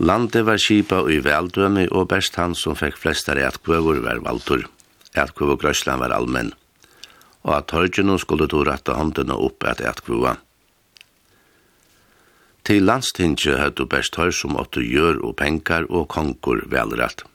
Landet 0.00 0.46
var 0.46 0.56
skipa 0.56 1.02
i 1.12 1.18
veldømme, 1.20 1.84
og 1.92 2.06
best 2.08 2.38
han 2.40 2.54
som 2.56 2.72
fikk 2.72 2.96
flestare 2.96 3.42
etkvøver 3.44 3.98
var 4.00 4.22
valtur. 4.24 4.62
Etkvøver 5.12 5.58
grøslan 5.60 6.00
var 6.00 6.14
allmenn, 6.16 6.54
og 7.44 7.56
at 7.58 7.66
Torgino 7.68 8.16
skulle 8.16 8.46
to 8.48 8.62
rette 8.64 8.94
håndene 8.96 9.36
opp 9.36 9.66
at 9.68 9.82
etkvøver. 9.84 10.38
Til 12.64 12.86
landstinget 12.88 13.76
du 13.76 13.84
best 13.84 14.16
hør 14.16 14.32
som 14.32 14.56
åtte 14.56 14.80
gjør 14.80 15.20
og 15.26 15.36
penkar 15.36 15.84
og 15.90 16.08
konkur 16.08 16.64
velrett. 16.72 17.26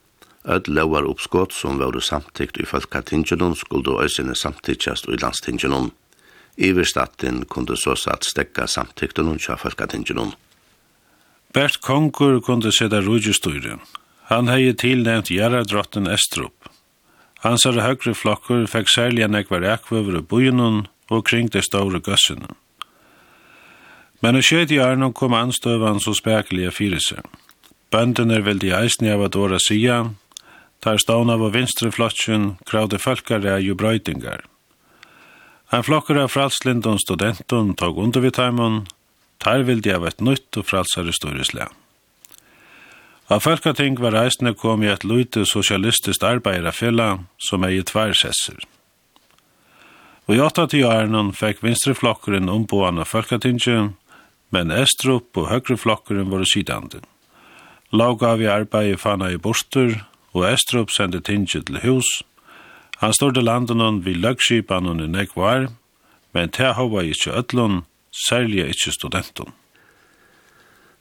Ød 0.45 0.69
lovar 0.69 1.05
oppskott 1.05 1.53
som 1.53 1.77
var 1.77 1.99
samtikt 2.01 2.57
i 2.57 2.65
folkatingenon 2.65 3.55
skulle 3.55 4.01
øysene 4.01 4.35
samtiktjast 4.35 5.05
i 5.09 5.21
landstingenon. 5.21 5.91
Iverstatten 6.57 7.45
kunne 7.45 7.77
så 7.77 7.93
satt 7.95 8.25
stekka 8.25 8.65
samtikten 8.67 9.27
og 9.27 9.39
tja 9.39 9.53
folkatingenon. 9.55 10.33
Bert 11.55 11.79
Kongur 11.79 12.41
kunde 12.43 12.71
sætta 12.75 12.99
rujestøyre. 12.99 13.77
Han 14.27 14.49
hei 14.51 14.73
tilnevnt 14.75 15.29
Gjerardrotten 15.31 16.09
Estrup. 16.11 16.67
Hans 17.45 17.63
er 17.69 17.79
høyre 17.79 18.11
flokkur 18.11 18.65
fekk 18.67 18.91
særlig 18.91 19.23
en 19.23 19.37
ekvar 19.39 19.63
ekvøver 19.77 20.17
og 20.19 20.25
bujunun 20.27 20.81
og 21.07 21.21
kring 21.29 21.47
det 21.53 21.63
store 21.63 22.01
gøssene. 22.03 22.49
Men 24.19 24.35
i 24.35 24.41
skjedd 24.43 24.73
i 24.75 24.81
Arnon 24.83 25.13
kom 25.15 25.37
anstøvan 25.37 26.01
så 26.03 26.11
spekelige 26.17 26.73
fire 26.75 26.99
seg. 26.99 27.23
Bøndene 27.87 28.35
er 28.41 28.43
veldig 28.43 28.73
eisne 28.81 29.13
av 29.13 29.23
at 29.29 29.39
åra 29.39 29.61
sida, 29.61 30.01
tar 30.83 30.99
stående 30.99 31.37
av 31.39 31.53
vinstre 31.55 31.93
flottjen, 31.95 32.57
kravde 32.67 32.99
fölkare 32.99 33.61
jo 33.63 33.77
brøytingar. 33.79 34.43
Han 35.71 35.87
flokker 35.87 36.19
av 36.19 36.35
fralslindon 36.35 36.99
studentun 36.99 37.71
tog 37.79 38.03
undervitaimon, 38.03 38.83
Tar 39.39 39.65
vil 39.67 39.81
de 39.81 39.95
av 39.95 40.05
et 40.07 40.21
nytt 40.21 40.57
og 40.57 40.67
fralsare 40.69 41.11
historisle. 41.11 41.67
Av 43.25 43.41
Falkating 43.41 43.97
var 43.97 44.13
reisende 44.13 44.53
kom 44.53 44.83
i 44.83 44.91
et 44.91 45.03
lute 45.03 45.47
sosialistiskt 45.49 46.23
arbeiderfella 46.23 47.25
som 47.41 47.63
er 47.65 47.73
i 47.73 47.81
tværsesser. 47.81 48.59
Og 50.25 50.35
i 50.37 50.41
8-10 50.41 50.85
årene 50.85 51.23
fikk 51.33 51.63
vinstreflokkeren 51.65 52.49
omboende 52.49 53.01
av 53.01 53.09
Falkatinget, 53.09 53.95
men 54.53 54.71
Estrup 54.71 55.37
og 55.37 55.49
høyreflokkeren 55.49 56.29
var 56.29 56.45
sidande. 56.49 57.01
Lag 57.91 58.21
av 58.23 58.41
i 58.41 58.49
arbeid 58.49 58.99
fanna 59.01 59.31
i 59.33 59.41
borster, 59.41 60.03
og 60.35 60.45
Estrup 60.51 60.93
sendte 60.93 61.21
tinget 61.25 61.65
til 61.65 61.81
hus. 61.81 62.21
Han 63.01 63.13
stod 63.13 63.35
til 63.35 63.45
landen 63.49 64.03
vid 64.05 64.21
løgskipan 64.21 64.87
og 64.87 65.01
nekvar, 65.01 65.69
men 66.33 66.49
til 66.53 66.73
hava 66.77 67.03
ikkje 67.03 67.33
ødlund, 67.41 67.83
særlig 68.15 68.69
ikke 68.71 68.93
studenten. 68.95 69.53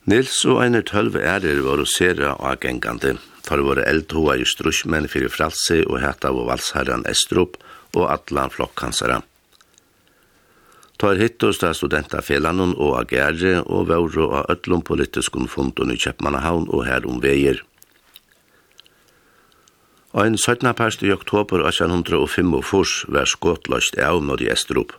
Nils 0.04 0.42
og 0.44 0.60
Einar 0.60 0.84
Tølve 0.84 1.22
ærer 1.24 1.62
var 1.64 1.80
å 1.80 1.86
sere 1.88 2.34
og 2.34 2.48
agengande, 2.50 3.14
for 3.44 3.60
våre 3.64 3.86
eldhoa 3.88 4.34
i 4.40 4.44
strusmenn 4.48 5.06
fyrir 5.08 5.32
fralse 5.32 5.78
og 5.86 6.00
heta 6.02 6.32
av 6.32 6.42
valsherren 6.48 7.06
Estrup 7.08 7.56
og 7.94 8.10
atlan 8.12 8.52
flokkansere. 8.52 9.22
Tar 11.00 11.18
hittust 11.18 11.64
av 11.66 11.74
studentafelanen 11.76 12.74
og 12.78 12.98
agere 13.00 13.62
og 13.64 13.88
våre 13.90 14.26
av 14.40 14.50
ødlom 14.54 14.84
politiskun 14.86 15.48
fundun 15.50 15.92
i 15.92 15.98
Kjeppmannahavn 16.00 16.68
og 16.68 16.84
her 16.88 17.08
om 17.08 17.22
veier. 17.24 17.62
Og 20.14 20.28
en 20.28 20.36
17. 20.38 20.68
parst 20.78 21.02
i 21.02 21.10
oktober 21.10 21.64
1805 21.66 22.52
var 23.10 23.26
skotløst 23.26 23.98
av 23.98 24.20
mot 24.22 24.40
i 24.40 24.52
Estrup 24.52 24.94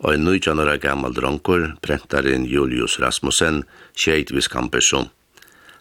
og 0.00 0.14
en 0.14 0.24
nøytjanara 0.24 0.78
gammal 0.80 1.14
dronkur, 1.16 1.74
prentaren 1.84 2.46
Julius 2.48 2.98
Rasmussen, 3.00 3.64
tjeit 3.92 4.32
viskampersom. 4.32 5.10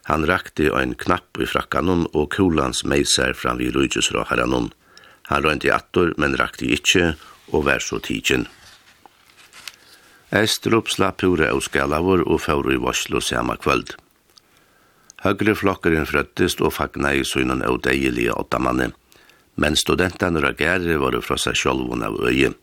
Han 0.10 0.26
rakte 0.28 0.72
ein 0.76 0.96
knapp 0.98 1.40
i 1.40 1.48
frakkanon 1.48 2.08
og 2.14 2.32
kulans 2.36 2.84
meiser 2.84 3.36
fram 3.38 3.60
vid 3.62 3.76
rujusraharanon. 3.78 4.72
Han 5.30 5.44
røynti 5.46 5.70
attor, 5.72 6.16
men 6.18 6.36
rakte 6.40 6.66
ikkje, 6.66 7.14
og 7.54 7.68
vær 7.68 7.84
så 7.84 8.00
tidsin. 8.04 8.48
Estrup 10.36 10.90
slapp 10.90 11.22
pura 11.24 11.50
av 11.54 11.62
skalavur 11.66 12.22
og 12.28 12.42
fóru 12.44 12.76
i 12.76 12.82
Voslo 12.82 13.22
sama 13.22 13.56
kvöld. 13.58 13.96
Høgre 15.24 15.56
flokkeren 15.58 16.08
frøttist 16.08 16.62
og 16.62 16.76
fagna 16.76 17.16
i 17.18 17.26
synen 17.28 17.64
av 17.66 17.82
deilige 17.84 18.36
åttamanne, 18.38 18.92
men 19.60 19.76
studentene 19.76 20.42
og 20.44 21.02
var 21.02 21.22
fra 21.22 21.38
seg 21.38 21.58
sjolvun 21.58 22.06
av 22.06 22.20
øye 22.22 22.54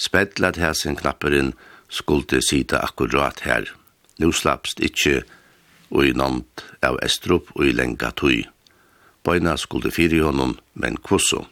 spedlet 0.00 0.58
hesen 0.60 0.96
knapperen 0.96 1.52
skulle 1.92 2.40
sita 2.46 2.80
akkurat 2.86 3.44
her. 3.44 3.68
Nå 4.20 4.32
slappst 4.32 4.80
ikkje 4.84 5.20
og 5.90 6.06
i 6.06 6.14
nant 6.14 6.64
av 6.86 6.98
Estrup 7.04 7.50
og 7.56 7.66
i 7.66 7.74
lenga 7.74 8.12
tui. 8.16 8.44
Bøyna 9.26 9.56
skulle 9.60 9.92
fyri 9.92 10.22
honom, 10.24 10.56
men 10.74 10.96
kvosso. 10.96 11.44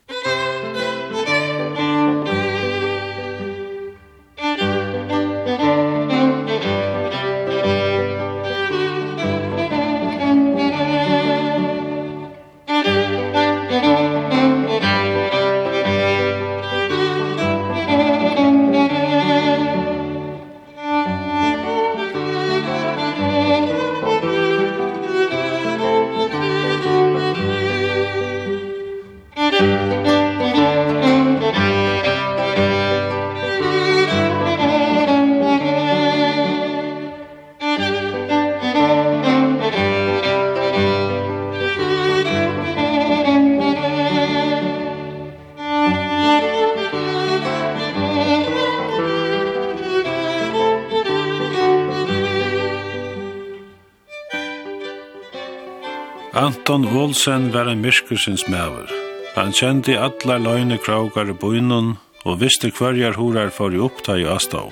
Anton 56.49 56.87
Olsen 56.97 57.53
var 57.53 57.67
en 57.69 57.81
myrskusins 57.85 58.47
maver. 58.49 58.89
Han 59.35 59.51
kjendi 59.53 59.99
alla 60.01 60.39
løgne 60.41 60.79
kraukar 60.81 61.29
i 61.29 61.35
bøynun 61.37 61.91
og 62.25 62.39
visste 62.41 62.71
hverjar 62.73 63.19
horar 63.21 63.51
for 63.53 63.75
i 63.75 63.81
oppta 63.85 64.15
i 64.17 64.25
Astå. 64.25 64.63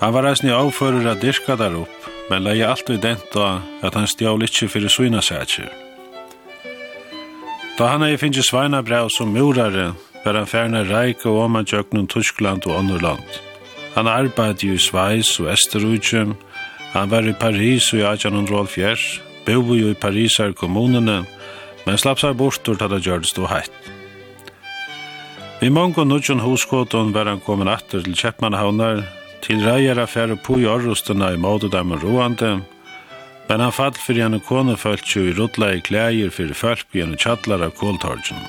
Han 0.00 0.14
var 0.16 0.26
eisne 0.26 0.56
avfører 0.56 1.06
av 1.12 1.20
dyrka 1.22 1.54
der 1.60 1.76
opp, 1.78 2.08
men 2.30 2.42
leie 2.48 2.66
alltid 2.66 2.98
denta 3.04 3.60
at 3.86 3.94
han 3.94 4.10
stjál 4.10 4.42
ikkje 4.42 4.68
fyrir 4.72 4.90
svina 4.90 5.22
sætjer. 5.22 5.70
Da 7.78 7.92
han 7.92 8.02
hei 8.02 8.16
finnje 8.18 8.42
sveina 8.42 8.82
brev 8.82 9.12
som 9.14 9.30
murare, 9.36 9.92
var 10.24 10.40
han 10.40 10.50
færne 10.50 10.82
reik 10.88 11.22
og 11.30 11.44
omanjøknun 11.44 12.10
Tyskland 12.10 12.66
og 12.66 12.80
Underland. 12.80 13.38
Han 13.94 14.10
arbeid 14.10 14.66
i 14.66 14.74
Sveis 14.82 15.30
og 15.38 15.52
Esterudjum, 15.54 16.34
han 16.96 17.14
var 17.14 17.28
i 17.28 17.38
Paris 17.38 17.92
og 17.92 18.02
i 18.02 18.08
1804, 18.08 19.25
boi 19.46 19.78
i 19.90 19.94
Parisar 19.94 20.52
kommunene, 20.52 21.24
men 21.86 21.98
slapp 21.98 22.18
seg 22.18 22.34
bort 22.36 22.66
og 22.68 22.80
tatt 22.80 22.98
gjør 22.98 23.22
det 23.22 23.30
stå 23.30 23.46
heit. 23.50 23.76
Vi 25.60 25.70
mange 25.70 26.04
nudjon 26.04 26.42
hoskåten 26.44 27.14
var 27.14 27.30
han 27.30 27.40
kommet 27.40 27.70
atter 27.72 28.02
til 28.04 28.16
Kjeppmannhavnar, 28.18 29.04
til 29.46 29.62
reier 29.64 29.98
affære 30.02 30.36
på 30.42 30.58
i 30.60 30.66
orrustene 30.68 31.32
i 31.32 31.40
Mådedammen 31.40 32.02
roande, 32.02 32.60
men 33.48 33.62
han 33.62 33.72
fall 33.72 33.94
fyrir 33.94 34.26
henne 34.26 34.42
kone 34.42 34.76
følt 34.76 35.06
jo 35.14 35.22
i 35.28 35.34
rutla 35.36 35.72
i 35.76 35.80
klæger 35.80 36.34
fyrir 36.34 36.58
folk 36.58 36.86
i 36.92 37.04
henne 37.04 37.16
tjallar 37.16 37.62
av 37.68 37.76
kåltorgen. 37.78 38.42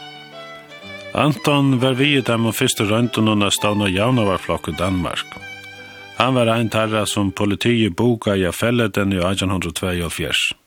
Anton 1.13 1.77
var 1.79 1.95
vi 1.97 2.17
i 2.17 2.21
dem 2.21 2.49
og 2.49 2.57
første 2.57 2.85
røntgen 2.89 3.29
under 3.29 3.49
stavn 3.49 3.81
og 3.81 3.89
i 3.89 4.77
Danmark. 4.77 5.25
Han 6.17 6.33
var 6.33 6.47
ein 6.47 6.69
tarra 6.69 7.05
som 7.05 7.31
politiet 7.31 7.95
boka 7.95 8.35
i 8.35 8.45
affellet 8.45 8.97
enn 8.97 9.13
i 9.13 9.21
1822. 9.21 10.66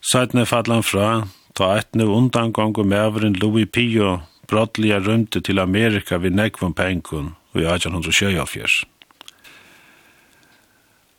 Sætne 0.00 0.46
fallan 0.46 0.82
fra, 0.82 1.26
ta 1.56 1.76
etne 1.80 2.06
undan 2.06 2.52
gongu 2.52 2.84
meveren 2.84 3.38
Louis 3.40 3.66
Pio 3.66 4.20
brottliga 4.46 4.98
rymte 4.98 5.40
til 5.40 5.58
Amerika 5.58 6.18
vid 6.22 6.36
nekvun 6.36 6.74
penkun 6.74 7.32
og 7.54 7.62
i 7.62 7.66
1824. 7.66 8.86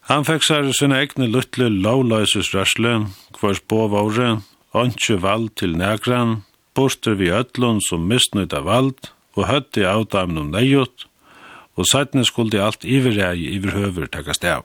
Han 0.08 0.24
fekk 0.24 0.46
sær 0.48 0.70
sinne 0.72 1.02
egne 1.02 1.28
luttle 1.28 1.68
lovløyses 1.68 2.54
røsle, 2.56 2.94
hvers 3.40 3.60
bovåre, 3.60 4.38
åndsje 4.72 5.18
vald 5.20 5.50
til 5.60 5.76
negran, 5.76 6.44
borster 6.78 7.18
vi 7.20 7.34
ötlun 7.34 7.82
som 7.84 8.08
mistnøyt 8.08 8.56
av 8.56 8.70
vald, 8.70 9.12
og 9.36 9.50
høtti 9.52 9.84
avdamen 9.84 10.40
om 10.46 10.54
neiot, 10.56 11.10
og 11.76 11.90
sætne 11.92 12.24
skulle 12.26 12.64
alt 12.64 12.88
iverrei 12.88 13.52
iverhøver 13.58 14.08
takast 14.14 14.48
av. 14.48 14.64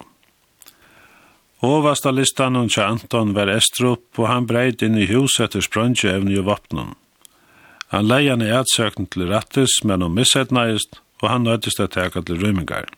Ovasta 1.63 2.11
listan 2.11 2.57
hon 2.57 2.69
tja 2.69 2.89
Anton 2.91 3.37
var 3.37 3.47
Estrup 3.47 4.19
og 4.19 4.27
han 4.27 4.49
breit 4.51 4.83
inn 4.83 4.97
i 4.99 5.07
hus 5.07 5.37
etter 5.41 5.63
sprøntje 5.63 6.11
evne 6.11 6.35
i 6.35 6.43
vapnen. 6.43 6.97
Han 7.95 8.09
leia 8.09 8.33
han 8.33 8.43
i 8.43 8.51
ætsøkten 8.51 9.07
til 9.13 9.29
rattis, 9.31 9.77
men 9.87 10.03
hon 10.03 10.17
missetnaist, 10.17 10.99
og 11.23 11.29
han 11.31 11.45
nøttist 11.47 11.79
at 11.85 11.93
teka 11.95 12.25
til 12.27 12.41
Rymingar. 12.43 12.89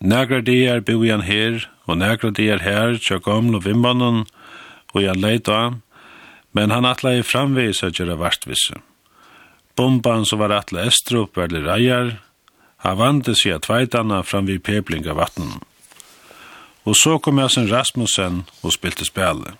Negra 0.00 0.40
dier 0.40 0.80
boi 0.80 1.10
han 1.10 1.26
her, 1.26 1.66
og 1.84 1.98
negra 2.00 2.30
dier 2.32 2.62
her 2.64 2.96
tja 2.96 3.18
gamle 3.20 3.60
vimmanen, 3.60 4.24
og 4.94 5.04
han 5.04 5.20
leita 5.20 5.58
han, 5.58 5.76
men 6.56 6.72
han 6.72 6.88
atla 6.88 7.18
i 7.18 7.26
framvis 7.26 7.82
at 7.84 8.00
gjøre 8.00 8.16
vartvisse. 8.22 8.80
Bomban 9.76 10.24
som 10.24 10.40
var 10.40 10.54
atla 10.56 10.86
Estrup 10.88 11.36
var 11.36 11.52
li 11.52 11.60
reier, 11.66 12.16
han 12.86 12.98
vandes 12.98 13.44
i 13.44 13.52
at 13.52 13.68
veitana 13.68 14.22
fram 14.24 14.48
vid 14.48 14.64
pepling 14.64 15.04
av 15.10 15.20
vattnen 15.20 15.60
og 16.84 16.96
så 16.98 17.18
kom 17.22 17.38
Jasen 17.38 17.68
Rasmussen 17.70 18.42
og 18.62 18.74
spilte 18.74 19.06
spillet. 19.06 19.58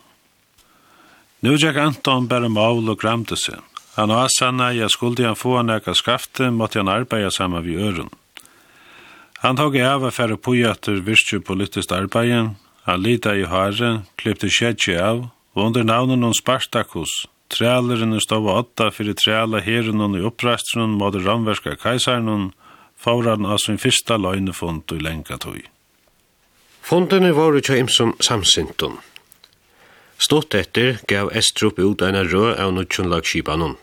Nå 1.43 1.57
gikk 1.59 1.79
Anton 1.79 2.29
bare 2.31 2.51
mål 2.51 2.93
og 2.93 3.01
gramte 3.03 3.39
seg. 3.39 3.59
Han 3.97 4.13
og 4.15 4.25
Asanna, 4.25 4.71
jeg 4.73 4.91
skulle 4.91 5.27
han 5.27 5.37
få 5.37 5.59
en 5.61 5.73
eka 5.75 5.93
skafte, 5.95 6.51
måtte 6.51 6.81
han 6.81 6.89
arbeide 6.89 7.31
sammen 7.35 7.65
vid 7.67 7.81
øren. 7.83 8.11
Han 9.43 9.59
tog 9.59 9.77
av 9.77 10.05
og 10.07 10.15
færre 10.15 10.39
på 10.39 10.55
etter 10.55 11.03
virkje 11.03 11.41
politisk 11.43 11.93
arbeid, 11.93 12.55
han 12.87 13.03
lida 13.03 13.35
i 13.35 13.45
hare, 13.45 14.05
klippte 14.17 14.49
kjedje 14.49 14.97
av, 15.03 15.27
og 15.55 15.67
under 15.67 15.85
navnet 15.85 16.23
noen 16.23 16.35
Spartakus, 16.35 17.27
trealeren 17.53 18.17
stod 18.23 18.49
åtta 18.49 18.89
fyrir 18.95 19.19
treala 19.19 19.61
herren 19.61 20.17
i 20.17 20.25
oppreisteren 20.25 20.97
måtte 20.97 21.21
ramverska 21.27 21.77
kajsaren, 21.83 22.53
fauran 22.97 23.47
av 23.47 23.59
sin 23.59 23.83
fyrsta 23.83 24.17
løgnefond 24.17 24.95
og 24.95 25.03
lenka 25.03 25.37
tog. 25.43 25.61
Fondene 26.83 27.31
var 27.33 27.55
utja 27.55 27.77
imsom 27.79 28.16
samsintun. 28.18 28.97
Stått 30.18 30.55
etter 30.59 30.99
gav 31.07 31.31
Estrup 31.31 31.79
ut 31.79 32.03
en 32.03 32.18
rød 32.27 32.59
av 32.59 32.73
nutjonlagskipanon. 32.75 33.77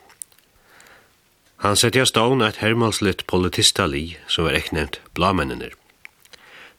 Han 1.63 1.79
sette 1.79 2.03
av 2.03 2.09
stavn 2.11 2.43
et 2.43 2.59
hermalslitt 2.59 3.25
politistali 3.27 4.17
som 4.27 4.47
var 4.47 4.59
eknevnt 4.59 4.99
blamennene. 5.15 5.71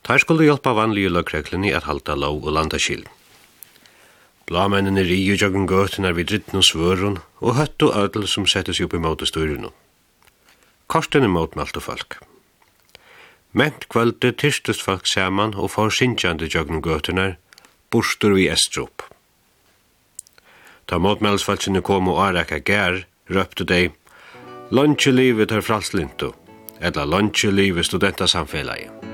Tar 0.05 0.21
skulle 0.21 0.47
hjelpa 0.47 0.77
vanlige 0.77 1.13
lagreglene 1.13 1.73
at 1.77 1.89
halda 1.89 2.17
lov 2.17 2.45
og 2.45 2.57
landaskil. 2.57 3.05
Blamennene 4.49 5.05
rio 5.09 5.37
joggen 5.41 5.69
gøtene 5.69 6.13
vid 6.17 6.33
ritten 6.33 6.61
og 6.61 6.69
svøren 6.69 7.21
og 7.41 7.57
høtt 7.61 7.85
og 7.87 7.97
ødel 7.97 8.29
som 8.29 8.49
settes 8.49 8.81
opp 8.85 8.97
i 8.97 9.01
måtestyrene. 9.05 9.73
Kortene 10.89 11.29
mot 11.29 11.57
folk. 11.81 12.21
Ment 13.53 13.89
kvölde 13.89 14.33
tyrstust 14.33 14.83
folk 14.83 15.07
saman 15.07 15.55
og 15.55 15.71
får 15.75 15.91
sinjande 15.91 16.47
jögnum 16.47 16.83
götunar, 16.83 17.37
burstur 17.91 18.35
vi 18.35 18.49
Estrup. 18.49 19.03
Ta 20.87 20.99
motmælsfalsinu 20.99 21.83
kom 21.83 22.09
og 22.09 22.23
araka 22.29 22.59
gær, 22.59 23.05
röptu 23.29 23.65
dei, 23.65 23.91
Lunchelivet 24.71 25.51
er 25.51 25.61
fralslintu, 25.61 26.33
eller 26.81 27.05
Lunchelivet 27.05 27.87
studentasamfélagi. 27.87 29.10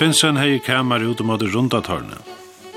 Svinsen 0.00 0.38
hei 0.40 0.58
kamar 0.58 1.02
ut 1.04 1.20
mot 1.20 1.42
rundatårnet. 1.42 2.28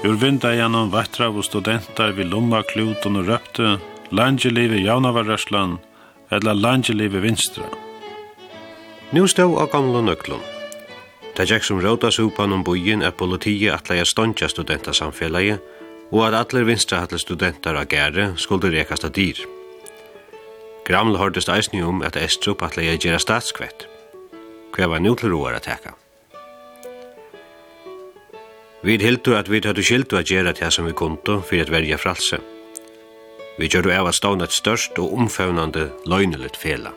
Ur 0.04 0.16
vinda 0.20 0.50
gjennom 0.56 0.90
vattra 0.92 1.28
av 1.28 1.38
studenter 1.42 2.12
vi 2.12 2.26
lomma 2.28 2.60
kluten 2.68 3.16
og 3.16 3.30
røpte 3.30 3.78
landjeliv 4.12 4.74
i 4.76 4.82
javnavarrørslan 4.84 5.78
eller 6.36 6.60
landjeliv 6.66 7.16
i 7.16 7.22
vinstra. 7.24 7.70
Nú 9.16 9.24
stå 9.32 9.48
av 9.56 9.72
gamle 9.72 10.04
nøklum. 10.04 10.44
Det 11.38 11.48
gikk 11.48 11.64
som 11.64 11.80
råda 11.80 12.12
supan 12.12 12.52
om 12.52 12.68
bojen 12.68 13.08
er 13.08 13.16
politiet 13.16 13.72
at 13.72 13.88
leia 13.88 14.04
stondja 14.04 14.52
studentasamfellet 14.52 15.64
og 16.12 16.28
at 16.28 16.40
atler 16.44 16.68
vinstra 16.68 17.06
atler 17.08 17.24
studenter 17.24 17.80
av 17.80 17.88
gære 17.88 18.34
skulle 18.36 18.76
rekast 18.76 19.08
av 19.08 19.16
dyr. 19.16 19.40
Graml 20.84 21.16
hårdest 21.16 21.56
eisni 21.56 21.88
om 21.88 22.04
at 22.04 22.20
Estrup 22.20 22.68
at 22.68 22.76
leia 22.76 23.00
gjerra 23.00 23.24
statskvett. 23.24 23.88
Hva 24.76 24.92
var 24.92 25.00
nu 25.00 25.16
til 25.16 25.32
roar 25.32 25.56
at 25.56 25.72
teka. 25.72 25.96
Vi 28.84 28.98
hildu 29.00 29.36
at 29.38 29.48
vi 29.48 29.62
hadde 29.63 29.84
skildu 29.84 30.17
at 30.19 30.28
gjera 30.28 30.52
det 30.52 30.74
som 30.76 30.86
vi 30.86 30.91
kundu 30.91 31.38
fyrir 31.48 31.69
at 31.69 31.72
verja 31.72 31.98
fralse. 31.98 32.39
Vi 33.58 33.69
gjør 33.69 33.91
av 33.96 34.10
at 34.10 34.17
stavna 34.17 34.43
et 34.43 34.56
størst 34.56 35.00
og 35.00 35.13
omfavnande 35.13 35.88
løgnelet 36.10 36.58
fela. 36.60 36.91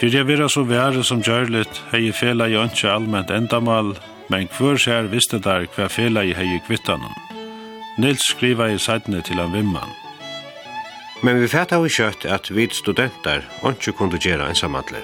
Fyrir 0.00 0.20
jeg 0.20 0.28
vera 0.28 0.48
så 0.52 0.62
være 0.68 1.02
som 1.02 1.22
gjørlet, 1.24 1.80
hei 1.92 2.12
fela 2.12 2.46
i 2.46 2.58
ønske 2.60 2.90
allment 2.92 3.30
endamal, 3.34 3.94
men 4.28 4.50
hver 4.58 4.76
sær 4.76 5.08
visste 5.10 5.40
der 5.42 5.64
hva 5.74 5.88
fela 5.88 6.22
i 6.22 6.34
hei 6.36 6.60
kvittanen. 6.66 7.14
Nils 7.98 8.28
skriva 8.28 8.68
i 8.70 8.78
sætne 8.78 9.22
til 9.26 9.40
han 9.40 9.56
vimman. 9.56 9.96
Men 11.22 11.40
vi 11.40 11.48
fætta 11.50 11.80
vi 11.82 11.90
kjøtt 11.90 12.28
at 12.30 12.50
vi 12.54 12.68
studenter 12.70 13.48
ønske 13.66 13.96
kundu 13.96 14.20
gjera 14.22 14.50
ensamadler. 14.52 15.02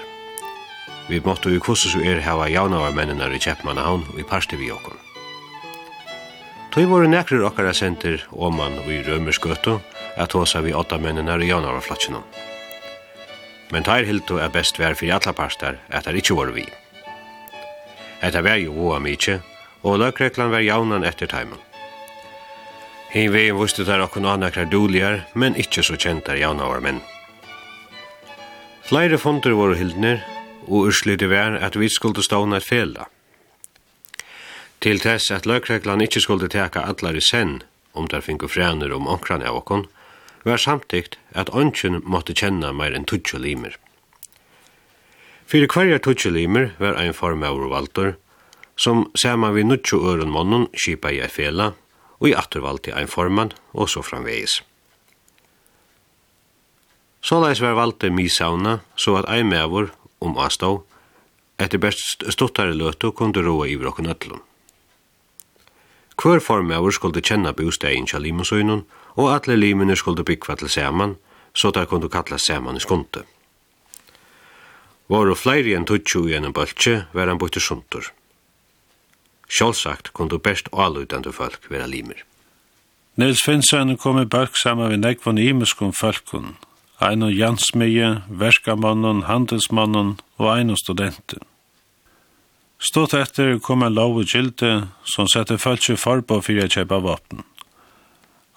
Vi 1.09 1.19
måtte 1.25 1.51
jo 1.51 1.59
kvossus 1.59 1.97
er 1.97 2.21
hava 2.23 2.47
javnavarmennene 2.49 3.33
i 3.35 3.41
Kjeppmannahavn 3.41 4.07
og 4.13 4.21
i 4.21 4.29
parste 4.29 4.55
vi 4.57 4.71
okkur. 4.71 5.04
Tøy 6.75 6.89
voru 6.91 7.07
nekrir 7.07 7.39
okkara 7.47 7.71
senter 7.71 8.25
oman 8.35 8.73
og 8.81 8.89
i 8.91 8.97
Rømersgøtu 9.05 9.77
at 10.19 10.33
hosa 10.35 10.59
vi 10.59 10.73
åtta 10.75 10.97
mennene 10.99 11.31
her 11.31 11.43
i 11.45 11.47
januarflatsjonen. 11.47 12.25
Men 13.71 13.87
tær 13.87 14.03
hildu 14.03 14.41
er 14.43 14.51
best 14.51 14.75
vær 14.81 14.97
fyrir 14.99 15.15
alla 15.15 15.31
parstar 15.37 15.77
at 15.87 16.09
er 16.11 16.19
ikkje 16.19 16.35
våre 16.35 16.51
vi. 16.57 16.65
Etta 18.19 18.43
vær 18.43 18.59
jo 18.59 18.75
voa 18.75 18.99
mykje, 18.99 19.37
og 19.87 20.01
løkreklan 20.03 20.51
vær 20.51 20.67
jaunan 20.67 21.07
etter 21.07 21.31
taimun. 21.31 21.63
Hinn 23.15 23.31
vegin 23.31 23.55
vustu 23.55 23.87
tær 23.87 24.03
okkun 24.03 24.27
annakrar 24.27 24.67
duligar, 24.67 25.21
men 25.33 25.55
ikkje 25.55 25.87
så 25.93 25.95
kjentar 25.95 26.43
jaunavar 26.43 26.83
menn. 26.83 26.99
Flere 28.83 29.15
fonder 29.15 29.55
voru 29.55 29.79
hildnir, 29.79 30.19
og 30.67 30.89
urslidde 30.89 31.31
vær 31.31 31.55
at 31.55 31.79
vi 31.79 31.87
skuldu 31.87 32.19
stående 32.19 32.59
et 32.59 32.67
fela– 32.67 33.07
Til 34.79 34.99
tess 35.01 35.31
at 35.31 35.45
løgreglan 35.45 36.03
ikkje 36.05 36.21
skulle 36.25 36.49
teka 36.51 36.83
allar 36.85 37.17
i 37.17 37.23
senn, 37.23 37.61
om 37.93 38.07
der 38.11 38.21
finko 38.21 38.47
frener 38.51 38.93
om 38.93 39.07
onkran 39.07 39.43
av 39.45 39.61
okon, 39.61 39.87
var 40.45 40.61
samtikt 40.61 41.17
at 41.33 41.49
ongen 41.49 42.01
måtte 42.05 42.35
kjenna 42.37 42.71
meir 42.73 42.93
enn 42.93 43.07
tutsjo 43.09 43.39
limer. 43.41 43.79
Fyrir 45.49 45.69
hverja 45.71 45.97
tutsjo 46.01 46.31
limer 46.33 46.71
var 46.79 46.99
ein 47.01 47.13
form 47.13 47.43
av 47.43 47.57
valdur, 47.71 48.15
som 48.75 49.07
saman 49.17 49.55
vi 49.55 49.63
nutsjo 49.63 50.01
øren 50.11 50.33
månen 50.33 50.67
skipa 50.73 51.11
i 51.11 51.21
fela, 51.31 51.73
og 52.19 52.29
i 52.29 52.35
attervalg 52.37 52.89
ein 52.93 53.09
formann, 53.11 53.53
og 53.73 53.89
så 53.89 54.03
framvegis. 54.05 54.61
Såleis 57.25 57.61
var 57.61 57.73
valde 57.73 58.11
misauna, 58.13 58.79
så 58.95 59.17
at 59.17 59.29
ei 59.33 59.43
mevor, 59.43 59.89
om 60.21 60.37
astå, 60.37 60.83
etter 61.57 61.81
best 61.81 62.25
stuttare 62.29 62.75
løtu 62.75 63.11
kunde 63.11 63.41
roa 63.41 63.65
i 63.67 63.79
vrokken 63.81 64.11
ötlun. 64.11 64.43
Hver 66.25 66.39
formøver 66.41 66.89
skulle 66.91 67.21
kjenne 67.21 67.51
bostegin 67.53 68.07
til 68.09 68.23
limosøynen, 68.25 68.79
og 69.13 69.27
alle 69.29 69.55
limene 69.59 69.95
skulle 69.95 70.25
bygge 70.25 70.55
til 70.57 70.69
saman, 70.69 71.15
så 71.53 71.69
det 71.71 71.87
kunne 71.87 72.09
kalla 72.09 72.39
saman 72.41 72.79
i 72.79 72.81
skunte. 72.81 73.21
Våre 75.07 75.35
flere 75.37 75.75
enn 75.77 75.85
tutsju 75.85 76.23
i 76.25 76.33
enn 76.33 76.49
bøltje 76.49 77.05
var 77.13 77.29
han 77.29 77.37
bytte 77.37 77.61
sunter. 77.61 78.09
Sjálfsagt 79.45 80.15
kunne 80.17 80.41
best 80.41 80.73
avlutende 80.73 81.29
folk 81.31 81.69
være 81.69 81.91
limer. 81.93 82.25
Nils 83.21 83.45
Finsen 83.45 83.93
kom 83.97 84.17
i 84.17 84.25
bølg 84.25 84.57
saman 84.57 84.95
med 84.95 85.05
nekvån 85.05 85.37
imeskon 85.37 85.93
folkon, 85.93 86.55
ein 87.05 87.21
og 87.21 87.37
jansmige, 87.37 88.23
verskamannon, 88.29 89.27
handelsmannon 89.29 90.17
og 90.41 90.55
ein 90.57 90.73
og 90.73 90.81
studenten. 90.81 91.45
Stått 92.85 93.15
etter 93.17 93.55
kom 93.65 93.81
en 93.81 93.95
lov 93.97 94.19
og 94.21 94.29
gilde 94.29 94.71
som 95.09 95.25
sette 95.31 95.57
følse 95.57 95.95
forbå 95.97 96.37
for 96.45 96.61
å 96.61 96.67
kjøpe 96.69 96.99
vapen. 97.01 97.41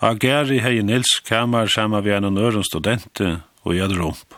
Ageri 0.04 0.58
hei 0.60 0.82
Nils 0.84 1.14
kamar 1.24 1.70
saman 1.72 2.04
vi 2.04 2.12
en 2.12 2.36
øren 2.36 2.66
studente 2.66 3.38
og 3.64 3.78
gjør 3.78 3.96
rump. 4.02 4.36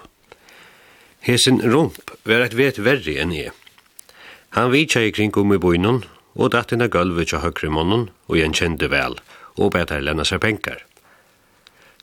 Hesen 1.27 1.59
rump 1.73 2.15
var 2.25 2.47
et 2.47 2.55
vet 2.55 2.79
verri 2.79 3.17
enn 3.19 3.35
jeg. 3.35 3.51
Han 4.55 4.71
vitsa 4.71 5.03
i 5.03 5.11
kring 5.11 5.35
om 5.37 5.53
i 5.53 5.59
bøynen 5.59 6.05
og 6.39 6.55
datt 6.55 6.73
inn 6.73 6.87
av 6.87 6.95
gulvet 6.95 7.35
til 7.35 7.43
høyre 7.43 7.75
munnen 7.75 8.09
og 8.31 8.39
jeg 8.39 8.55
kjente 8.63 8.89
vel 8.95 9.19
og 9.59 9.75
bedt 9.75 9.91
her 9.91 10.07
lenne 10.07 10.25
seg 10.25 10.41
penkar. 10.47 10.87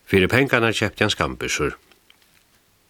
Fyre 0.08 0.28
penkarna 0.28 0.76
kjøpte 0.76 1.08
han 1.08 1.15
skambussur. 1.15 1.80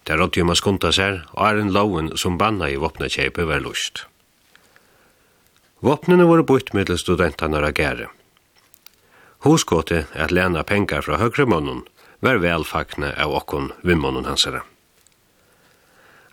Det 0.10 0.18
rådde 0.18 0.42
jo 0.42 0.50
man 0.50 0.58
skunta 0.58 0.90
seg, 0.92 1.22
og 1.38 1.42
er 1.46 1.62
en 1.62 1.74
loven 1.74 2.14
som 2.18 2.38
banna 2.38 2.70
i 2.72 2.78
våpna 2.82 3.10
kjøpet 3.12 3.46
var 3.46 3.62
lust. 3.62 4.08
Våpnene 5.80 6.26
var 6.26 6.42
bort 6.42 6.74
med 6.74 6.90
studentene 6.98 7.60
av 7.62 7.76
gære. 7.78 8.08
Hoskåte 9.46 10.08
at 10.18 10.34
lena 10.34 10.64
penger 10.66 11.04
fra 11.06 11.20
høyre 11.22 11.46
månen 11.46 11.84
var 12.26 12.42
velfakne 12.42 13.12
av 13.14 13.36
okkon 13.38 13.70
vimmunnen 13.86 14.26
hansere. 14.26 14.64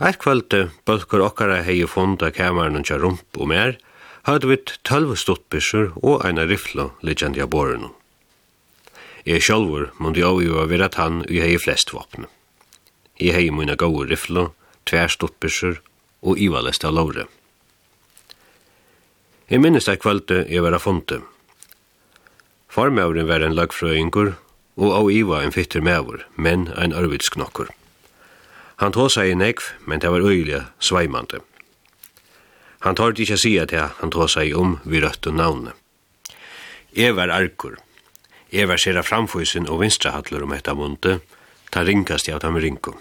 Eit 0.00 0.16
kvölde 0.22 0.70
bølkur 0.88 1.26
okkara 1.26 1.60
hei 1.66 1.84
fonda 1.84 2.32
kameran 2.32 2.80
og 2.80 2.94
rump 3.02 3.36
og 3.36 3.52
mer, 3.52 3.76
hadde 4.24 4.48
vi 4.48 4.56
tølv 4.88 5.12
stuttbysser 5.20 5.92
og 6.00 6.24
eina 6.24 6.48
rifla 6.48 6.88
liggjandi 7.04 7.44
av 7.44 7.52
borren. 7.52 7.92
Jeg 9.28 9.44
sjálfur 9.44 9.90
mundi 10.00 10.24
jo 10.24 10.64
vir 10.72 10.88
at 10.88 10.96
han 10.96 11.20
og 11.20 11.36
hei 11.36 11.58
flest 11.60 11.92
vopn. 11.92 12.24
Jeg 13.20 13.36
hei 13.36 13.50
muna 13.52 13.76
gau 13.76 13.92
rifla, 14.08 14.50
tver 14.88 15.12
stuttbysser 15.12 15.82
og 16.24 16.40
ivalest 16.40 16.84
av 16.84 16.96
lovre. 16.96 17.28
Jeg 19.54 19.60
minnes 19.62 19.86
jeg 19.86 20.00
kvölde 20.02 20.40
jeg 20.50 20.62
var 20.64 20.74
funte. 20.82 21.20
Formøvren 22.66 23.28
var 23.28 23.44
en 23.46 23.52
lagfrøyngur, 23.54 24.32
og 24.82 24.90
av 24.98 25.10
Iva 25.14 25.44
en 25.44 25.54
fytter 25.54 25.78
mævur, 25.78 26.24
men 26.34 26.64
en 26.74 26.90
arvidsknokkur. 26.90 27.70
Han 28.82 28.96
tog 28.98 29.12
seg 29.14 29.30
i 29.30 29.38
nekv, 29.38 29.62
men 29.86 30.02
det 30.02 30.10
var 30.10 30.26
øyelig 30.26 30.64
sveimande. 30.82 31.38
Han 32.82 32.98
tar 32.98 33.14
ikke 33.14 33.38
sige 33.38 33.70
til 33.70 33.94
han 34.00 34.10
tog 34.10 34.26
seg 34.34 34.58
om 34.58 34.80
vi 34.82 34.98
rødt 34.98 35.30
og 35.30 35.38
navne. 35.38 35.78
Jeg 36.90 37.14
var 37.14 37.30
arkur. 37.30 37.78
Jeg 38.50 38.66
var 38.66 38.82
sera 38.82 39.06
framfysen 39.06 39.70
og 39.70 39.84
vinstrahatler 39.86 40.42
om 40.42 40.58
etta 40.58 40.74
munte, 40.74 41.20
ta 41.70 41.86
ringast 41.86 42.26
jeg 42.26 42.34
av 42.34 42.42
dem 42.42 42.58
rinko. 42.58 42.98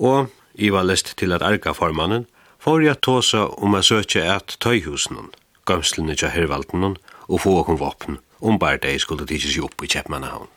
Og 0.00 0.32
Iva 0.56 0.80
lest 0.80 1.18
til 1.20 1.36
at 1.36 1.44
arka 1.44 1.76
formannen, 1.76 2.24
får 2.64 2.80
jeg 2.80 3.02
tåsa 3.04 3.50
om 3.60 3.76
jeg 3.76 3.92
søkje 3.92 4.30
et 4.32 4.56
tøyhusnån 4.56 5.34
gømslene 5.66 6.16
til 6.16 6.32
hervalten 6.34 6.84
og 6.86 7.40
få 7.42 7.58
okkur 7.60 7.80
våpen 7.82 8.20
om 8.40 8.58
bare 8.58 8.80
de 8.82 8.98
skulle 8.98 9.26
tidsi 9.26 9.54
seg 9.54 9.64
opp 9.66 9.82
i 9.82 9.90
Kjeppmannahavn. 9.90 10.48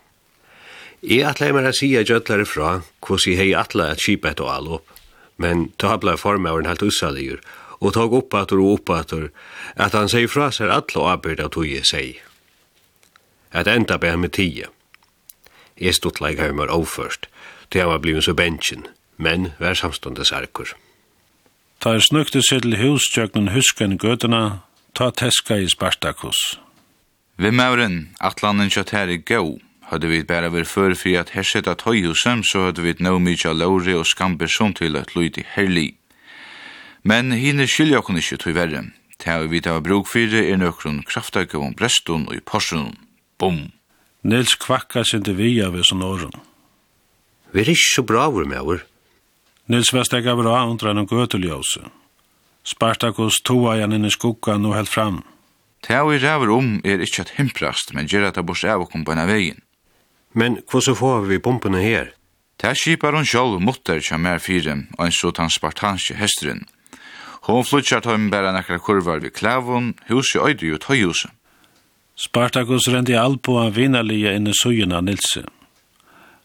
Jeg 0.99 1.23
atle 1.23 1.53
meg 1.55 1.69
å 1.69 1.75
si 1.75 1.93
at 1.95 2.09
gjødlare 2.09 2.45
fra 2.45 2.71
hos 3.07 3.27
jeg 3.27 3.39
hei 3.39 3.51
atle 3.55 3.87
at 3.93 4.03
kjipa 4.03 4.33
og 4.35 4.49
all 4.51 4.67
opp, 4.79 4.89
men 5.39 5.69
ta 5.79 5.95
ble 5.97 6.17
formet 6.19 6.67
helt 6.67 6.83
ussaligur, 6.83 7.39
og 7.79 7.93
tog 7.95 8.13
oppater 8.13 8.59
og 8.59 8.79
oppater 8.79 9.29
at 9.79 9.95
han 9.95 10.11
sier 10.11 10.27
fra 10.27 10.49
seg 10.51 10.71
atle 10.75 11.05
og 11.05 11.11
arbeid 11.13 11.39
av 11.39 11.53
tog 11.55 11.67
jeg 11.67 11.87
sier. 11.87 12.19
At 13.55 13.71
enda 13.71 13.97
be 13.97 14.11
han 14.11 14.19
med 14.19 14.35
tida. 14.35 14.67
Jeg 15.79 15.95
stod 15.95 16.19
leik 16.19 16.43
av 16.43 16.51
meg 16.53 16.69
overførst, 16.69 17.29
til 17.71 17.85
han 17.85 17.93
var 17.93 18.03
blivit 18.03 18.27
så 18.27 18.35
bensjen, 18.35 18.83
men 19.15 19.53
vær 19.59 19.79
samståndes 19.79 20.33
arkur. 20.35 20.75
Ta 21.79 21.95
er 21.95 22.03
snøkte 22.03 22.43
seg 22.43 22.65
til 22.65 22.75
hus 22.81 23.07
tjøknen 23.07 23.53
husken 23.55 23.95
gøtena, 23.95 24.67
Ta 24.93 25.11
teska 25.11 25.57
i 25.57 25.69
Spartakus. 25.69 26.59
Vi 27.39 27.51
mauren, 27.51 28.09
atlanen 28.19 28.71
kjøtt 28.73 28.91
her 28.91 29.07
i 29.07 29.17
gau, 29.23 29.59
hadde 29.89 30.09
vi 30.11 30.25
bæra 30.27 30.49
vir 30.51 30.67
før 30.67 30.93
fri 30.97 31.15
at 31.17 31.31
herseta 31.33 31.73
tøyhusem, 31.79 32.43
så 32.43 32.67
hadde 32.67 32.83
vi 32.83 32.95
nå 32.99 33.15
mykje 33.23 33.53
av 33.53 33.59
lauri 33.61 33.95
og 33.95 34.07
skampersom 34.09 34.75
til 34.77 34.99
at 34.99 35.15
luid 35.15 35.39
i 35.39 35.45
herli. 35.55 35.87
Men 37.03 37.31
hine 37.31 37.67
skilja 37.67 38.01
okkur 38.01 38.19
ikkje 38.19 38.41
tog 38.43 38.57
verre. 38.57 38.83
Ta 39.19 39.39
vi 39.51 39.61
ta 39.63 39.79
bruk 39.83 40.07
fyrir 40.07 40.45
er 40.51 40.59
nøkron 40.59 41.01
kraftagavon 41.07 41.75
brestun 41.79 42.27
og 42.27 42.35
i 42.35 42.43
porsun. 42.43 42.93
Bum! 43.39 43.71
Nils 44.23 44.55
kvakka 44.59 45.05
sindi 45.07 45.33
vi 45.35 45.57
av 45.63 45.77
i 45.79 45.83
sånn 45.83 46.03
åren. 46.03 46.35
Vi 47.51 47.63
er 47.63 47.71
ikke 47.71 47.93
så 47.95 48.03
bra 48.03 48.27
vår 48.31 48.47
med 48.51 48.67
vår. 48.67 48.83
Nils 49.71 49.93
var 49.95 50.07
steg 50.07 50.27
av 50.27 50.41
bra 50.41 50.59
undra 50.67 50.91
enn 50.91 51.07
gøteljøse. 51.07 51.87
Spartakus 52.63 53.41
toa 53.43 53.77
jan 53.79 53.95
inn 53.95 54.05
i 54.05 54.11
skuggan 54.13 54.65
og 54.67 54.75
held 54.75 54.91
fram. 54.91 55.23
Ta 55.81 56.03
vi 56.05 56.19
ræver 56.19 56.51
om 56.51 56.79
er 56.83 57.01
ikkje 57.03 57.25
at 57.25 57.35
himprast, 57.37 57.93
men 57.93 58.07
gjerra 58.07 58.31
ta 58.35 58.43
bors 58.43 58.63
av 58.63 58.83
okkom 58.83 59.05
på 59.07 59.15
en 59.15 59.27
vegin. 59.27 59.61
Men 60.33 60.59
hvordan 60.69 60.95
får 60.95 61.29
vi 61.29 61.39
bombene 61.39 61.81
her? 61.81 62.11
Ta 62.59 62.73
skipar 62.75 63.15
hon 63.15 63.25
sjálf 63.25 63.61
mutter 63.63 64.03
kja 64.03 64.19
mer 64.19 64.41
fire, 64.43 64.75
og 64.97 65.05
en 65.05 65.15
sånn 65.15 65.53
spartanske 65.55 66.17
hesteren. 66.19 66.65
Hon 67.47 67.63
flytjar 67.63 68.03
tøym 68.03 68.27
bæra 68.29 68.51
nekra 68.53 68.77
kurvar 68.83 69.23
vi 69.23 69.31
klævun, 69.31 69.93
husi 70.09 70.37
øyde 70.37 70.67
jo 70.67 70.77
tøyhuset. 70.77 71.31
Spartakus 72.19 72.89
rendi 72.91 73.15
alpo 73.15 73.55
på 73.55 73.69
vinalia 73.71 74.33
inn 74.35 74.51
i 74.51 74.53
søyen 74.53 74.91
av 74.91 75.05
Nilse. 75.07 75.45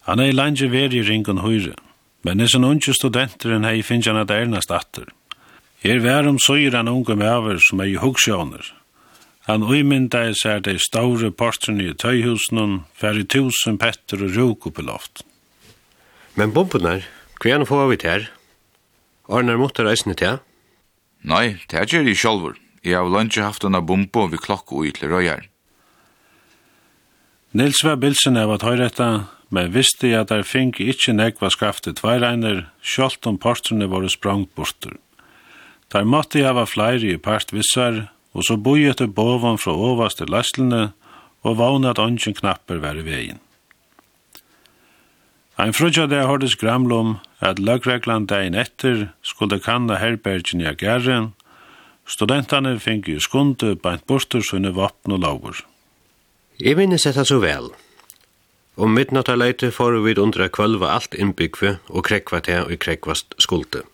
Han 0.07 0.21
er 0.21 0.31
i 0.31 0.37
landet 0.37 0.71
veri 0.71 1.03
ringun 1.03 1.43
høyre, 1.43 1.75
men 2.23 2.39
nesten 2.39 2.65
unge 2.65 2.95
studenter 2.95 3.57
enn 3.57 3.67
hei 3.67 3.83
finnjan 3.83 4.21
at 4.21 4.31
ernast 4.31 4.71
atter. 4.71 5.09
Her 5.85 6.01
var 6.01 6.25
om 6.25 6.39
søyre 6.41 6.81
en 6.81 6.89
unge 6.89 7.13
maver 7.21 7.59
som 7.61 7.83
er 7.85 7.93
i 7.93 8.01
huggsjåner. 8.01 8.71
Han 9.45 9.67
uimynda 9.69 10.23
i 10.31 10.33
seg 10.41 10.63
de 10.65 10.79
store 10.81 11.29
portrene 11.29 11.91
i 11.91 11.93
tøyhusen, 11.93 12.87
færre 12.97 13.27
tusen 13.29 13.77
petter 13.77 14.25
og 14.25 14.33
ruk 14.39 14.67
oppe 14.71 14.81
loft. 14.81 15.21
loften. 15.21 15.31
Men 16.35 16.55
bombenar, 16.57 17.05
hva 17.37 17.51
er 17.53 17.67
får 17.69 17.89
vi 17.91 17.97
til 18.01 18.11
her? 18.11 18.25
Arnar 19.29 19.61
måtte 19.61 19.85
reisne 19.85 20.17
til? 20.17 20.41
Nei, 21.23 21.61
det 21.69 21.77
er 21.77 21.85
ikke 21.85 22.11
i 22.11 22.17
sjolvor. 22.17 22.57
Jeg 22.85 22.97
har 22.97 23.09
lønge 23.09 23.45
haft 23.45 23.65
en 23.65 23.77
bombo 23.87 24.27
ved 24.27 24.41
klokk 24.41 24.73
og 24.73 24.89
ytler 24.89 25.13
røyer. 25.13 25.45
Nils 27.53 27.85
var 27.85 28.01
bilsen 28.01 28.37
av 28.37 28.51
at 28.51 28.65
høyretta, 28.65 29.29
men 29.51 29.73
visste 29.73 30.09
jeg 30.09 30.25
at 30.25 30.33
der 30.33 30.43
fink 30.43 30.81
ikkje 30.81 31.15
nekva 31.15 31.53
skaftet 31.53 32.01
tveiregner, 32.01 32.67
sjalt 32.83 33.27
om 33.27 33.39
portrene 33.39 33.87
våre 33.87 34.09
sprangt 34.09 34.51
bortur. 34.57 34.97
Der 35.95 36.03
måtte 36.05 36.41
jeg 36.43 36.55
være 36.57 36.67
flere 36.67 37.15
i 37.15 37.17
part 37.23 37.53
vissar, 37.55 38.09
og 38.35 38.43
så 38.43 38.57
boi 38.59 38.83
etter 38.91 39.07
bovan 39.07 39.61
fra 39.63 39.77
overste 39.79 40.27
laslene, 40.27 40.89
og 41.47 41.59
vana 41.61 41.93
at 41.95 42.01
ånden 42.03 42.35
knapper 42.35 42.81
var 42.83 42.99
i 42.99 43.05
veien. 43.07 43.39
Ein 45.55 45.77
frutja 45.77 46.09
der 46.11 46.27
hårdes 46.27 46.57
gramlom 46.59 47.21
at 47.39 47.61
løgreglan 47.63 48.27
dagen 48.27 48.57
etter 48.59 49.13
skulle 49.23 49.61
kanna 49.63 50.01
herbergen 50.03 50.65
i 50.65 50.67
agerren, 50.67 51.31
studentane 52.11 52.75
fink 52.83 53.07
i 53.09 53.21
skunde 53.23 53.77
bant 53.79 54.03
bortur 54.11 54.43
sunne 54.43 54.75
vapn 54.75 55.15
og 55.15 55.23
laver. 55.23 55.63
Jeg 56.59 56.75
minnes 56.81 57.07
dette 57.07 57.23
så 57.23 57.39
vel. 57.39 57.71
Om 58.75 58.99
midnatta 58.99 59.39
leite 59.39 59.71
får 59.71 60.03
vi 60.03 60.19
undra 60.19 60.51
kvölva 60.51 60.97
alt 60.99 61.15
innbyggve 61.15 61.77
og 61.87 62.09
krekva 62.11 62.43
til 62.43 62.67
og 62.67 62.79
krekvast 62.83 63.39
skulde. 63.39 63.87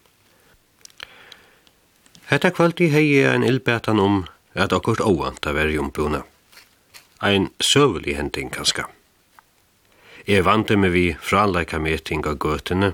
Hetta 2.30 2.50
kvöldi 2.50 2.86
hei 2.92 3.24
ein 3.26 3.42
ilbetan 3.42 3.98
om 3.98 4.20
at 4.54 4.70
okkurt 4.72 5.00
óvant 5.02 5.42
að 5.50 5.56
veri 5.56 5.78
umbúna. 5.82 6.20
Ein 7.26 7.48
søvulig 7.58 8.14
hending 8.14 8.52
kanska. 8.54 8.84
Jeg 10.30 10.44
vante 10.46 10.76
meg 10.78 10.92
vi 10.94 11.02
fralæka 11.18 11.80
meting 11.82 12.22
av 12.30 12.36
gøtene, 12.38 12.92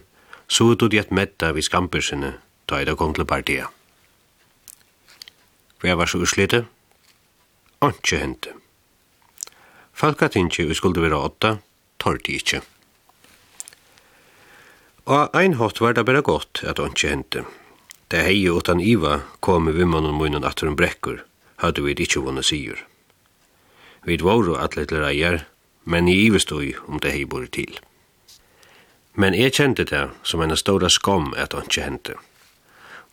så 0.49 0.71
ut 0.73 0.85
og 0.87 0.97
jett 0.97 1.13
medda 1.13 1.51
vi 1.53 1.67
skampersene, 1.67 2.31
da 2.65 2.81
jeg 2.81 2.89
da 2.89 2.95
kom 2.97 3.13
til 3.13 3.29
partia. 3.29 3.69
Hva 5.85 5.99
var 6.01 6.09
så 6.09 6.23
uslite? 6.25 6.63
Antje 7.85 8.23
hente. 8.23 8.57
Falka 9.93 10.31
tinkje 10.33 10.65
vi 10.73 10.81
skulle 10.81 11.05
være 11.05 11.21
åtta, 11.29 11.53
tordi 12.01 12.41
ikkje. 12.41 12.65
Og 15.13 15.37
ein 15.37 15.61
hatt 15.61 15.85
var 15.85 15.93
det 15.93 16.09
bare 16.09 16.25
godt 16.25 16.65
at 16.65 16.81
antje 16.81 17.13
hente. 17.13 17.45
Hente. 17.45 17.66
Det 18.09 18.23
hei 18.23 18.49
utan 18.49 18.81
Iva 18.81 19.21
kom 19.41 19.67
vi 19.67 19.85
mannen 19.85 20.15
munnen 20.15 20.45
atter 20.45 20.69
en 20.71 20.77
brekkur, 20.79 21.25
hadde 21.59 21.83
vi 21.83 21.95
ikkje 21.95 22.23
vunne 22.23 22.43
sigur. 22.47 22.79
Vi 24.07 24.17
dvaru 24.17 24.55
atletler 24.55 25.03
reier, 25.03 25.47
men 25.85 26.09
i 26.09 26.15
Iva 26.27 26.39
stod 26.39 26.79
om 26.87 27.01
det 27.03 27.17
hei 27.17 27.25
bor 27.27 27.47
til. 27.51 27.81
Men 29.15 29.35
jeg 29.35 29.57
kjente 29.59 29.89
det 29.91 30.05
som 30.23 30.43
en 30.45 30.57
stora 30.57 30.91
skam 30.93 31.33
at 31.35 31.53
han 31.57 31.67
ikke 31.67 31.83
hente. 31.83 32.15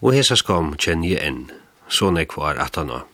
Og 0.03 0.13
hesa 0.13 0.35
skam 0.37 0.75
kjenner 0.77 1.15
jeg 1.15 1.25
enn, 1.25 1.43
sånn 1.87 2.19
jeg 2.19 2.29
var 2.37 2.59
at 2.61 2.77
han 2.77 2.93
var. 2.93 3.07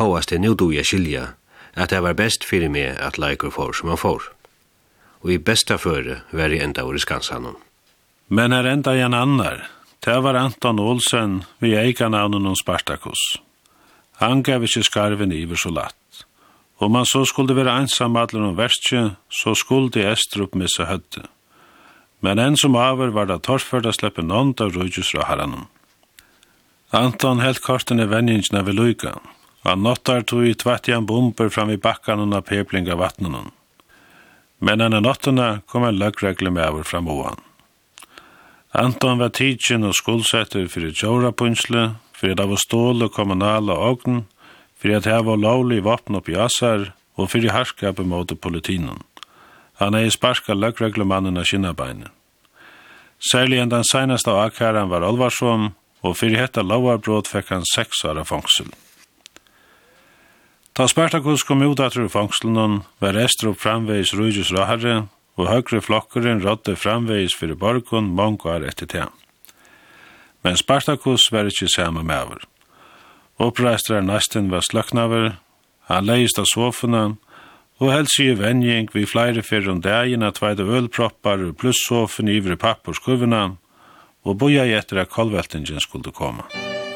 Håast 0.00 0.32
det 0.32 0.40
nu 0.40 0.54
du 0.54 0.70
jeg 0.72 0.88
skilja, 0.88 1.34
at 1.74 1.90
det 1.92 2.00
var 2.02 2.16
best 2.18 2.42
fyrir 2.48 2.72
meg 2.72 2.96
at 2.98 3.18
leikur 3.18 3.52
for 3.54 3.76
som 3.76 3.92
han 3.92 4.00
får. 4.00 4.32
Og 5.22 5.34
i 5.36 5.38
besta 5.38 5.76
føre 5.78 6.22
var 6.32 6.50
jeg 6.50 6.64
enda 6.64 6.82
vår 6.88 6.98
skansanon. 7.04 7.58
Men 8.28 8.54
er 8.56 8.66
enda 8.66 8.96
en 8.96 9.14
annar, 9.14 9.68
Det 10.00 10.20
var 10.20 10.34
Anton 10.34 10.78
Olsen 10.80 11.42
vi 11.58 11.74
eika 11.76 12.08
navnen 12.08 12.46
om 12.46 12.54
Spartakus. 12.56 13.36
Han 14.16 14.40
gav 14.42 14.64
ikkje 14.64 14.86
skarven 14.86 15.32
iver 15.32 15.60
så 15.60 15.68
latt. 15.68 16.22
Om 16.80 16.94
man 16.96 17.04
så 17.04 17.26
skulle 17.28 17.52
være 17.56 17.74
ensam 17.82 18.16
atler 18.16 18.46
om 18.46 18.56
verstje, 18.56 19.10
så 19.28 19.52
skulle 19.54 20.06
Estrup 20.08 20.54
missa 20.56 20.86
høtte. 20.88 21.26
Men 22.24 22.38
en 22.38 22.56
som 22.56 22.76
aver 22.76 23.12
var 23.12 23.28
det 23.28 23.42
torrført 23.44 23.90
å 23.90 23.92
slippe 23.92 24.24
noen 24.24 24.54
av 24.60 24.72
rujus 24.72 25.12
fra 25.12 25.28
herren. 25.28 25.68
Anton 26.96 27.44
helt 27.44 27.60
kortene 27.60 28.08
venningsna 28.08 28.64
ved 28.64 28.80
Luika. 28.80 29.18
Han 29.68 29.84
nottar 29.84 30.24
tog 30.24 30.48
i 30.48 30.56
tvattjan 30.56 31.04
bomber 31.04 31.52
fram 31.52 31.70
i 31.70 31.76
bakkan 31.76 32.24
og 32.24 32.44
pepling 32.48 32.88
av 32.88 33.04
vattnen. 33.04 33.52
Men 34.60 34.80
enn 34.80 34.96
av 34.96 35.60
kom 35.68 35.84
en 35.84 36.00
løggregle 36.00 36.50
med 36.50 36.68
over 36.70 36.88
fram 36.88 37.08
oan. 37.08 37.49
Anton 38.72 39.18
var 39.18 39.32
tidsin 39.34 39.82
og 39.82 39.96
skuldsetter 39.98 40.68
fyrir 40.70 40.92
djóra 40.94 41.32
punsle, 41.34 41.96
fyrir 42.14 42.36
det 42.38 42.46
var 42.46 42.60
stål 42.62 43.02
og 43.08 43.12
kommunala 43.16 43.74
ogn, 43.74 44.24
fyrir 44.78 45.00
at 45.00 45.08
heva 45.10 45.34
lovlig 45.34 45.82
vapn 45.82 46.20
oppi 46.20 46.36
assar 46.38 46.92
og 47.18 47.32
fyrir 47.32 47.50
harskapet 47.50 48.06
mot 48.06 48.30
politinen. 48.40 49.02
Han 49.82 49.94
er 49.94 50.06
i 50.06 50.14
sparska 50.14 50.54
løgreglemannen 50.54 51.40
av 51.40 51.48
kinnabeine. 51.50 52.12
Særlig 53.18 53.58
enn 53.60 53.72
den 53.72 53.84
seinaste 53.84 54.30
av 54.30 54.46
akkæren 54.46 54.88
var 54.92 55.02
alvarsom, 55.04 55.72
og 56.00 56.16
fyrir 56.16 56.40
hetta 56.40 56.62
lovarbrot 56.62 57.28
fekk 57.28 57.50
han 57.52 57.66
seks 57.68 58.04
år 58.08 58.22
av 58.22 58.30
fangsel. 58.30 58.70
Ta 60.72 60.86
Spartakus 60.88 61.42
kom 61.44 61.60
ut 61.66 61.80
atur 61.82 62.06
i 62.06 62.12
fangselen, 62.12 62.84
var 63.02 63.18
Estrup 63.18 63.58
framveis 63.60 64.14
Rujus 64.16 64.52
Rahare, 64.54 65.10
og 65.40 65.48
høyre 65.48 65.80
flokkeren 65.80 66.42
rådde 66.44 66.76
framvegis 66.76 67.34
fyrir 67.36 67.56
borgun 67.56 68.12
mange 68.16 68.44
år 68.44 68.66
etter 68.68 68.88
det. 68.92 69.06
Men 70.44 70.56
Spartakus 70.56 71.30
var 71.32 71.48
ikke 71.48 71.68
samme 71.68 72.04
med 72.04 72.26
over. 72.26 72.44
Oppreistrar 73.40 74.04
nesten 74.04 74.50
var 74.52 74.64
sløknaver, 74.64 75.38
han 75.88 76.04
leist 76.04 76.38
av 76.38 76.48
sofene, 76.48 77.16
og 77.80 77.92
helst 77.94 78.20
i 78.20 78.34
venjing 78.36 78.90
vi 78.92 79.06
flere 79.08 79.42
fyrir 79.42 79.72
om 79.72 79.80
dagen 79.80 80.22
at 80.22 80.42
veide 80.42 80.68
ølproppar 80.68 81.40
og 81.46 81.56
plussofen 81.56 82.28
ivre 82.28 82.60
pappurskuvene, 82.60 83.56
og 84.28 84.36
boja 84.36 84.68
etter 84.68 85.00
at 85.00 85.12
kolveltingen 85.16 85.80
skulle 85.80 86.12
komme. 86.12 86.44
Musikk 86.52 86.89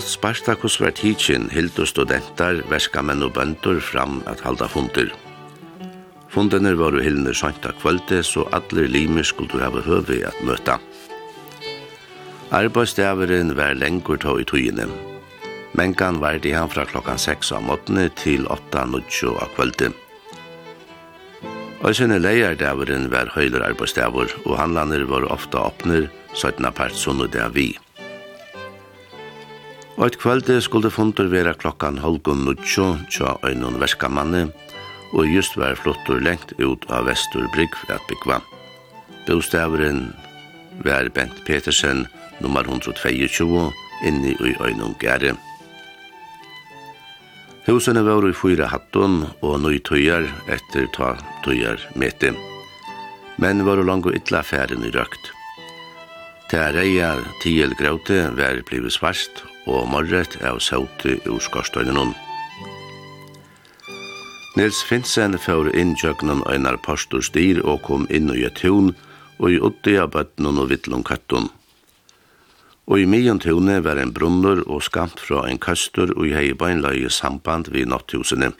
Tast 0.00 0.14
Spartakus 0.16 0.78
var 0.80 0.94
tidsin 0.96 1.50
hildu 1.52 1.84
studentar, 1.84 2.62
verskamenn 2.72 3.20
og 3.20 3.34
bøndur 3.36 3.82
fram 3.84 4.22
at 4.30 4.40
halda 4.40 4.64
fundir. 4.64 5.10
Fundene 6.32 6.70
var 6.80 6.96
jo 6.96 7.02
hildene 7.04 7.34
sjanta 7.36 7.74
kvölde, 7.82 8.22
så 8.24 8.46
allir 8.56 8.88
limer 8.88 9.28
skulle 9.28 9.60
hava 9.60 9.82
høvi 9.84 10.22
at 10.24 10.38
møta. 10.40 10.78
Arbeidsdæveren 12.48 13.52
var 13.58 13.76
lengur 13.76 14.16
tå 14.24 14.38
i 14.40 14.46
tøyene. 14.48 14.88
Mengan 15.76 16.22
var 16.24 16.40
det 16.40 16.54
han 16.56 16.72
fra 16.72 16.86
klokkan 16.88 17.20
6 17.20 17.52
av 17.58 17.68
måttene 17.68 18.08
til 18.22 18.48
8.00 18.48 19.36
av 19.36 19.52
kvölde. 19.58 19.92
Og 21.84 21.92
sinne 22.00 22.16
leierdæveren 22.24 23.10
var 23.12 23.36
høyler 23.36 23.68
arbeidsdæver, 23.68 24.32
og 24.46 24.58
handlaner 24.64 25.04
var 25.12 25.28
ofta 25.28 25.60
åpner, 25.68 26.08
17. 26.32 26.72
part 26.72 26.96
sunn 26.96 27.20
og 27.20 27.36
det 27.36 27.52
vi. 27.52 27.68
Og 29.96 30.06
et 30.06 30.18
kvöldi 30.18 30.60
skulle 30.62 30.90
fundur 30.90 31.28
vera 31.32 31.52
klokkan 31.54 31.98
halvgum 31.98 32.44
nutsjo 32.46 32.94
tja 33.10 33.34
øynun 33.44 33.80
verskamanni, 33.80 34.46
og 35.12 35.26
just 35.26 35.56
var 35.58 35.74
flottur 35.74 36.22
lengt 36.22 36.54
ut 36.58 36.86
av 36.90 37.08
Vestur 37.10 37.48
Brygg 37.54 37.74
for 37.74 37.94
at 37.96 38.06
byggva. 38.08 38.40
Bostavren 39.26 40.14
var 40.84 41.10
Bent 41.14 41.44
Petersen, 41.46 42.06
nummer 42.40 42.62
122, 42.62 43.70
inni 44.06 44.32
i 44.32 44.54
øynun 44.60 44.94
gære. 45.00 45.34
Husene 47.66 48.04
var 48.06 48.24
i 48.26 48.32
fyra 48.32 48.70
hattun 48.72 49.26
og 49.42 49.60
nøy 49.60 49.78
tøyar 49.84 50.24
etter 50.48 50.88
ta 50.96 51.12
tøyar 51.44 51.82
meti. 51.94 52.32
Men 53.38 53.66
var 53.66 53.84
langt 53.84 54.08
og 54.08 54.16
illa 54.16 54.40
færen 54.42 54.84
i 54.84 54.90
røkt. 54.94 55.30
Tæreia 56.50 57.14
tiel 57.44 57.76
gråte 57.78 58.24
var 58.34 58.58
blivet 58.66 58.96
svarst 58.96 59.44
og 59.66 59.88
morret 59.92 60.36
av 60.46 60.60
sauti 60.64 61.18
ur 61.26 61.40
skorstøynen. 61.42 62.14
Nils 64.58 64.80
Finsen 64.82 65.36
fyrir 65.38 65.70
inn 65.78 65.94
jøgnen 66.00 66.42
einar 66.50 66.80
pastor 66.82 67.22
styr 67.22 67.60
og 67.62 67.84
kom 67.86 68.06
inn 68.10 68.32
og 68.32 68.40
gjett 68.40 68.64
hun, 68.66 68.94
og 69.38 69.54
i 69.54 69.60
utti 69.62 69.94
av 69.96 70.10
bøtten 70.16 70.50
og 70.50 70.68
vittlom 70.72 71.04
kattun. 71.06 71.48
Og 72.90 72.98
i 72.98 73.06
mian 73.06 73.38
tune 73.38 73.78
var 73.86 74.00
en 74.02 74.10
brunner 74.12 74.64
og 74.66 74.82
skamt 74.82 75.22
fra 75.22 75.44
en 75.46 75.60
kastur 75.62 76.10
og 76.16 76.26
i 76.26 76.34
hei 76.34 76.50
beinløye 76.58 77.12
samband 77.14 77.70
vi 77.70 77.86
natthusene. 77.86 78.50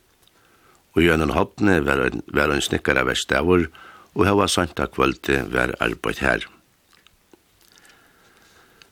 Og 0.95 1.03
i 1.03 1.11
ønnen 1.11 1.35
hoppne 1.35 1.81
var 1.87 2.05
en, 2.07 2.23
var 2.31 2.55
snikkar 2.63 3.03
av 3.03 3.11
vestavur 3.11 3.67
og 4.15 4.27
hava 4.27 4.47
santa 4.49 4.87
kvölde 4.87 5.43
var 5.51 5.75
arbeid 5.83 6.23
her. 6.23 6.47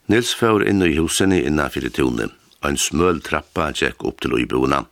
Nils 0.09 0.31
fær 0.33 0.63
inn 0.65 0.81
i 0.81 0.95
husene 0.97 1.43
innan 1.45 1.69
fyrir 1.69 1.93
tune, 1.93 2.31
Ein 2.65 2.79
smøl 2.81 3.21
trappa 3.23 3.69
tjekk 3.71 4.03
opp 4.09 4.23
til 4.25 4.35
uiboene. 4.35 4.83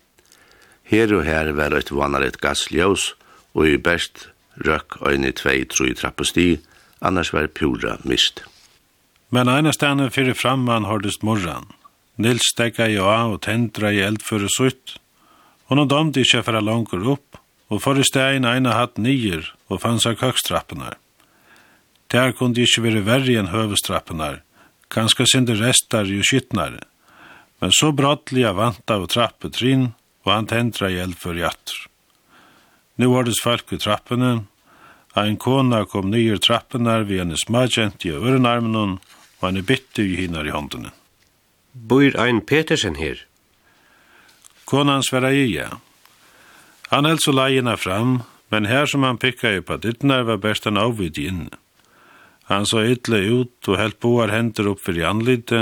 Her 0.86 1.14
og 1.16 1.24
her 1.26 1.50
var 1.58 1.74
eit 1.74 1.90
vanarett 1.90 2.38
gassljós, 2.38 3.14
og 3.56 3.66
i 3.66 3.78
best 3.80 4.28
røkk 4.62 5.00
i 5.02 5.32
tvei 5.32 5.64
troi 5.64 5.94
trappasti, 5.94 6.60
annars 7.00 7.32
var 7.32 7.48
pura 7.48 7.96
mist. 8.04 8.44
Men 9.30 9.48
eina 9.48 9.72
stane 9.72 10.10
fyrir 10.10 10.34
framman 10.34 10.86
hårdest 10.86 11.22
morran. 11.22 11.66
Nils 12.16 12.46
stekka 12.52 12.86
i 12.86 12.96
av 12.96 13.32
og 13.32 13.42
tendra 13.42 13.90
i 13.92 14.00
eld 14.00 14.22
fyrir 14.22 14.48
sutt. 14.48 15.00
og 15.68 15.78
og 15.78 15.88
domdi 15.88 16.20
ikkje 16.20 16.44
fyrir 16.44 16.62
langur 16.62 17.08
opp, 17.10 17.38
og 17.68 17.82
fyrir 17.82 18.04
stein 18.04 18.44
eina 18.44 18.72
hatt 18.72 18.98
nyer 18.98 19.52
og 19.68 19.80
fanns 19.80 20.06
av 20.06 20.14
køkstrappenar. 20.14 20.94
Der 22.12 22.32
kundi 22.32 22.62
ikkje 22.62 22.82
veri 22.82 23.00
verri 23.00 23.34
enn 23.34 23.50
høvestrappenar, 23.50 24.42
Ganska 24.88 25.26
sinde 25.26 25.54
restar 25.54 26.04
ju 26.04 26.22
skittnare. 26.22 26.84
Men 27.58 27.70
så 27.72 27.92
brattliga 27.92 28.52
vant 28.52 28.90
av 28.90 29.06
trappet 29.06 29.54
trin 29.58 29.92
og 30.24 30.32
han 30.32 30.46
tendra 30.46 30.90
hjäl 30.90 31.14
for 31.14 31.38
jatter. 31.38 31.86
Nu 32.96 33.06
var 33.06 33.24
det 33.24 33.36
folk 33.42 33.72
i 33.72 33.78
trappene. 33.78 34.44
En 35.14 35.36
kona 35.36 35.84
kom 35.84 36.10
nyer 36.10 36.36
trappene 36.36 37.02
vi 37.04 37.18
en 37.18 37.36
smadjent 37.36 38.04
i 38.04 38.12
ørenarmen 38.12 38.98
og 39.38 39.42
han 39.44 39.56
er 39.56 39.66
bytte 39.68 40.02
i 40.02 40.16
hinnar 40.20 40.46
i 40.48 40.54
håndene. 40.54 40.92
Bor 41.72 42.16
ein 42.20 42.40
Petersen 42.40 42.96
her? 42.96 43.26
Konan 44.64 45.04
sverra 45.04 45.30
i, 45.32 45.46
ja. 45.54 45.68
Han 46.88 47.04
held 47.04 47.22
så 47.22 47.32
leina 47.32 47.76
fram, 47.76 48.22
men 48.48 48.66
her 48.66 48.86
som 48.86 49.02
han 49.02 49.18
pikka 49.18 49.52
i 49.52 49.60
på 49.60 49.76
dittnar 49.76 50.24
var 50.26 50.40
best 50.42 50.64
han 50.64 50.80
avvid 50.80 51.18
inne. 51.18 51.52
Han 52.46 52.66
så 52.66 52.84
ytle 52.86 53.18
ut 53.26 53.68
og 53.68 53.78
helt 53.80 53.98
boar 54.00 54.30
hender 54.30 54.70
opp 54.70 54.84
fyrir 54.86 55.08
anlite. 55.08 55.60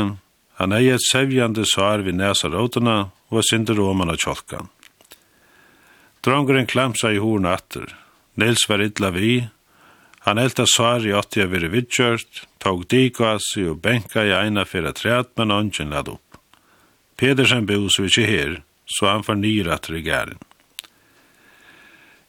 Han 0.61 0.77
ei 0.77 0.91
et 0.93 1.05
sevjande 1.05 1.65
svar 1.67 2.05
vid 2.05 2.19
næsarótena 2.21 2.97
og 3.33 3.45
synder 3.49 3.81
roman 3.81 4.13
av 4.13 4.21
tjolkan. 4.21 4.69
Drongren 6.25 6.69
klamsa 6.69 7.11
i 7.13 7.21
horna 7.21 7.57
atter. 7.57 7.89
Nils 8.37 8.69
var 8.69 8.85
ytla 8.85 9.11
vi. 9.17 9.49
Han 10.29 10.39
elta 10.39 10.65
svar 10.69 11.05
i 11.05 11.13
åtti 11.13 11.43
av 11.45 11.53
vire 11.53 11.69
vidkjørt, 11.73 12.45
tog 12.61 12.87
dikvasi 12.89 13.67
og 13.69 13.83
benka 13.85 14.25
i 14.25 14.33
eina 14.33 14.65
fyrir 14.65 14.97
træt, 14.97 15.35
men 15.37 15.53
ongen 15.53 15.93
lad 15.93 16.09
opp. 16.09 16.39
Pedersen 17.21 17.67
bos 17.69 17.99
vi 18.01 18.09
ikke 18.09 18.31
her, 18.31 18.57
så 18.89 19.11
han 19.13 19.25
fornyr 19.27 19.69
atter 19.73 19.99
i 19.99 20.03
gæren. 20.05 20.41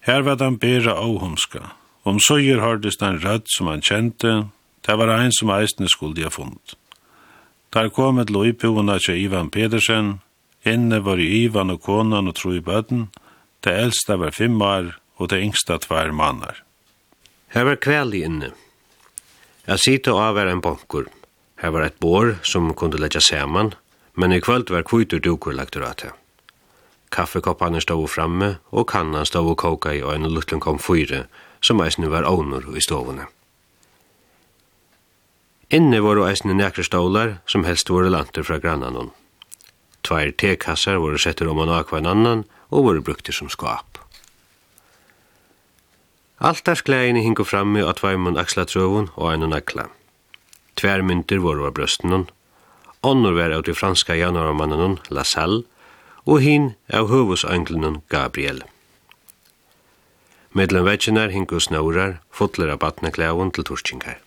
Her 0.06 0.22
var 0.28 0.36
den 0.38 0.60
bera 0.60 1.00
åhumska. 1.02 1.72
Om 2.06 2.20
søyer 2.22 2.62
hørtes 2.62 2.98
den 3.02 3.18
rødt 3.24 3.50
som 3.50 3.68
han 3.68 3.82
kjente, 3.82 4.48
det 4.86 4.98
var 4.98 5.10
ein 5.10 5.34
som 5.34 5.50
eisne 5.50 5.90
skulle 5.90 6.16
de 6.16 6.28
ha 6.28 6.30
funnet. 6.30 6.76
Der 7.74 7.90
kom 7.90 8.20
et 8.22 8.30
loipuene 8.30 9.00
til 9.02 9.24
Ivan 9.24 9.50
Pedersen, 9.50 10.20
inne 10.66 11.02
var 11.04 11.18
Ivan 11.20 11.74
og 11.74 11.82
konan 11.82 12.30
og 12.30 12.36
tro 12.38 12.54
i 12.54 12.62
bøtten, 12.62 13.10
det 13.66 13.74
eldste 13.74 14.20
var 14.22 14.32
fem 14.38 14.62
år, 14.62 14.94
og 15.18 15.30
det 15.30 15.42
yngste 15.42 15.80
tvær 15.82 16.12
mannar. 16.14 16.62
Her 17.56 17.64
var 17.64 17.82
kveld 17.82 18.14
inne. 18.14 18.52
Jeg 19.66 19.80
sitte 19.82 20.14
og 20.14 20.36
var 20.36 20.52
en 20.52 20.62
bankur. 20.62 21.08
Her 21.62 21.74
var 21.74 21.88
et 21.88 21.98
bår 22.00 22.36
som 22.46 22.74
kunde 22.78 23.00
letja 23.02 23.24
saman, 23.24 23.74
men 24.14 24.32
i 24.36 24.40
kveld 24.40 24.70
var 24.70 24.86
kvitur 24.86 25.20
dukur 25.20 25.56
lagt 25.56 25.76
ur 25.76 25.88
det. 25.88 26.12
Kaffekopparna 27.12 27.80
stod 27.82 28.10
framme, 28.10 28.58
og 28.72 28.88
kannan 28.88 29.26
stod 29.26 29.50
og 29.50 29.58
koka 29.58 29.94
i, 29.96 30.04
og 30.04 30.16
en 30.16 30.30
luttlen 30.30 30.60
kom 30.60 30.80
fyre, 30.80 31.26
som 31.62 31.82
eisne 31.82 32.10
var 32.12 32.28
ånur 32.30 32.72
i 32.78 32.82
stovene. 32.82 33.28
Inne 35.74 36.00
var 36.02 36.22
eisne 36.28 36.54
nekre 36.54 36.86
stålar 36.86 37.40
som 37.50 37.66
helst 37.66 37.90
var 37.90 38.10
lanter 38.10 38.44
fra 38.44 38.60
grannanon. 38.62 39.12
Tveir 40.06 40.32
tekassar 40.38 41.00
var 41.02 41.18
setter 41.18 41.50
om 41.50 41.60
og 41.64 41.94
en 41.98 42.06
annan 42.06 42.44
og 42.70 42.86
var 42.86 43.02
brukte 43.02 43.34
som 43.34 43.50
skap. 43.50 43.98
Altarsklægene 46.40 47.24
hinko 47.24 47.44
framme 47.48 47.82
av 47.82 47.96
tveimund 47.98 48.38
akslatrøvun 48.38 49.10
og 49.16 49.32
en 49.32 49.50
nakla. 49.50 49.88
Tvær 50.76 51.02
mynter 51.02 51.40
våre 51.40 51.64
var 51.64 51.72
brøstenon, 51.72 52.28
onnur 53.02 53.38
var 53.38 53.56
av 53.56 53.64
de 53.64 53.74
franska 53.74 54.16
januarmannanon 54.16 55.00
La 55.10 55.24
Salle 55.24 55.64
og 56.26 56.42
hin 56.44 56.74
av 56.94 57.08
høvusanglenon 57.10 58.02
Gabriel. 58.10 58.62
Mellan 60.56 60.86
vetjinar 60.88 61.34
hingu 61.36 61.60
snaurar, 61.60 62.22
fotler 62.32 62.70
av 62.72 62.80
batneklævun 62.80 63.52
til 63.52 63.66
turskingar. 63.68 64.22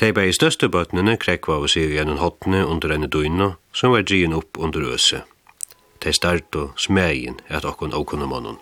De 0.00 0.08
bei 0.10 0.32
største 0.34 0.66
bøtnene 0.66 1.14
krekva 1.22 1.60
av 1.60 1.68
seg 1.70 1.94
gjennom 1.94 2.18
hotne 2.18 2.64
under 2.66 2.90
enne 2.96 3.06
døgna, 3.06 3.52
som 3.70 3.94
var 3.94 4.02
drien 4.02 4.34
opp 4.34 4.58
under 4.58 4.88
øse. 4.90 5.22
De 6.02 6.12
start 6.12 6.58
og 6.58 6.74
smegin 6.74 7.38
at 7.48 7.64
okkon 7.64 7.94
okkonomonon. 7.94 8.58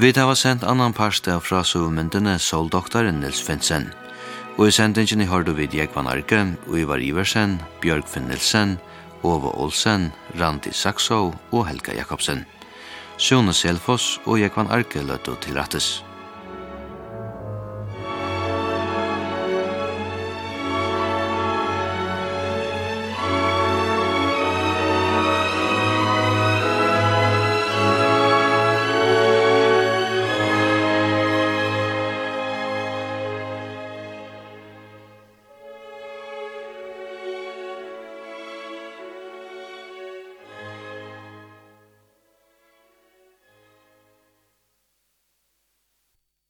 Vi 0.00 0.12
var 0.12 0.34
sendt 0.34 0.62
annan 0.64 0.94
parst 0.96 1.26
av 1.28 1.42
frasøvmyndene 1.44 2.38
Soldoktoren 2.40 3.18
Nils 3.20 3.42
Finsen. 3.44 3.90
Og 4.56 4.70
i 4.70 4.72
sendingen 4.72 5.26
hørte 5.28 5.52
vi 5.52 5.66
Jekvan 5.68 6.08
Arke, 6.08 6.40
Uivar 6.72 7.02
Iversen, 7.04 7.58
Bjørk 7.82 8.08
Finn 8.08 8.30
Nilsen, 8.30 8.78
Ove 9.22 9.52
Olsen, 9.60 10.08
Randi 10.40 10.72
Saxo 10.72 11.34
og 11.52 11.66
Helga 11.68 11.92
Jakobsen. 11.92 12.46
Sjone 13.18 13.52
Selfoss 13.52 14.16
og 14.24 14.40
Jekvan 14.40 14.72
Arke 14.72 15.04
løttu 15.04 15.34
til 15.44 15.60
rattes. 15.60 15.98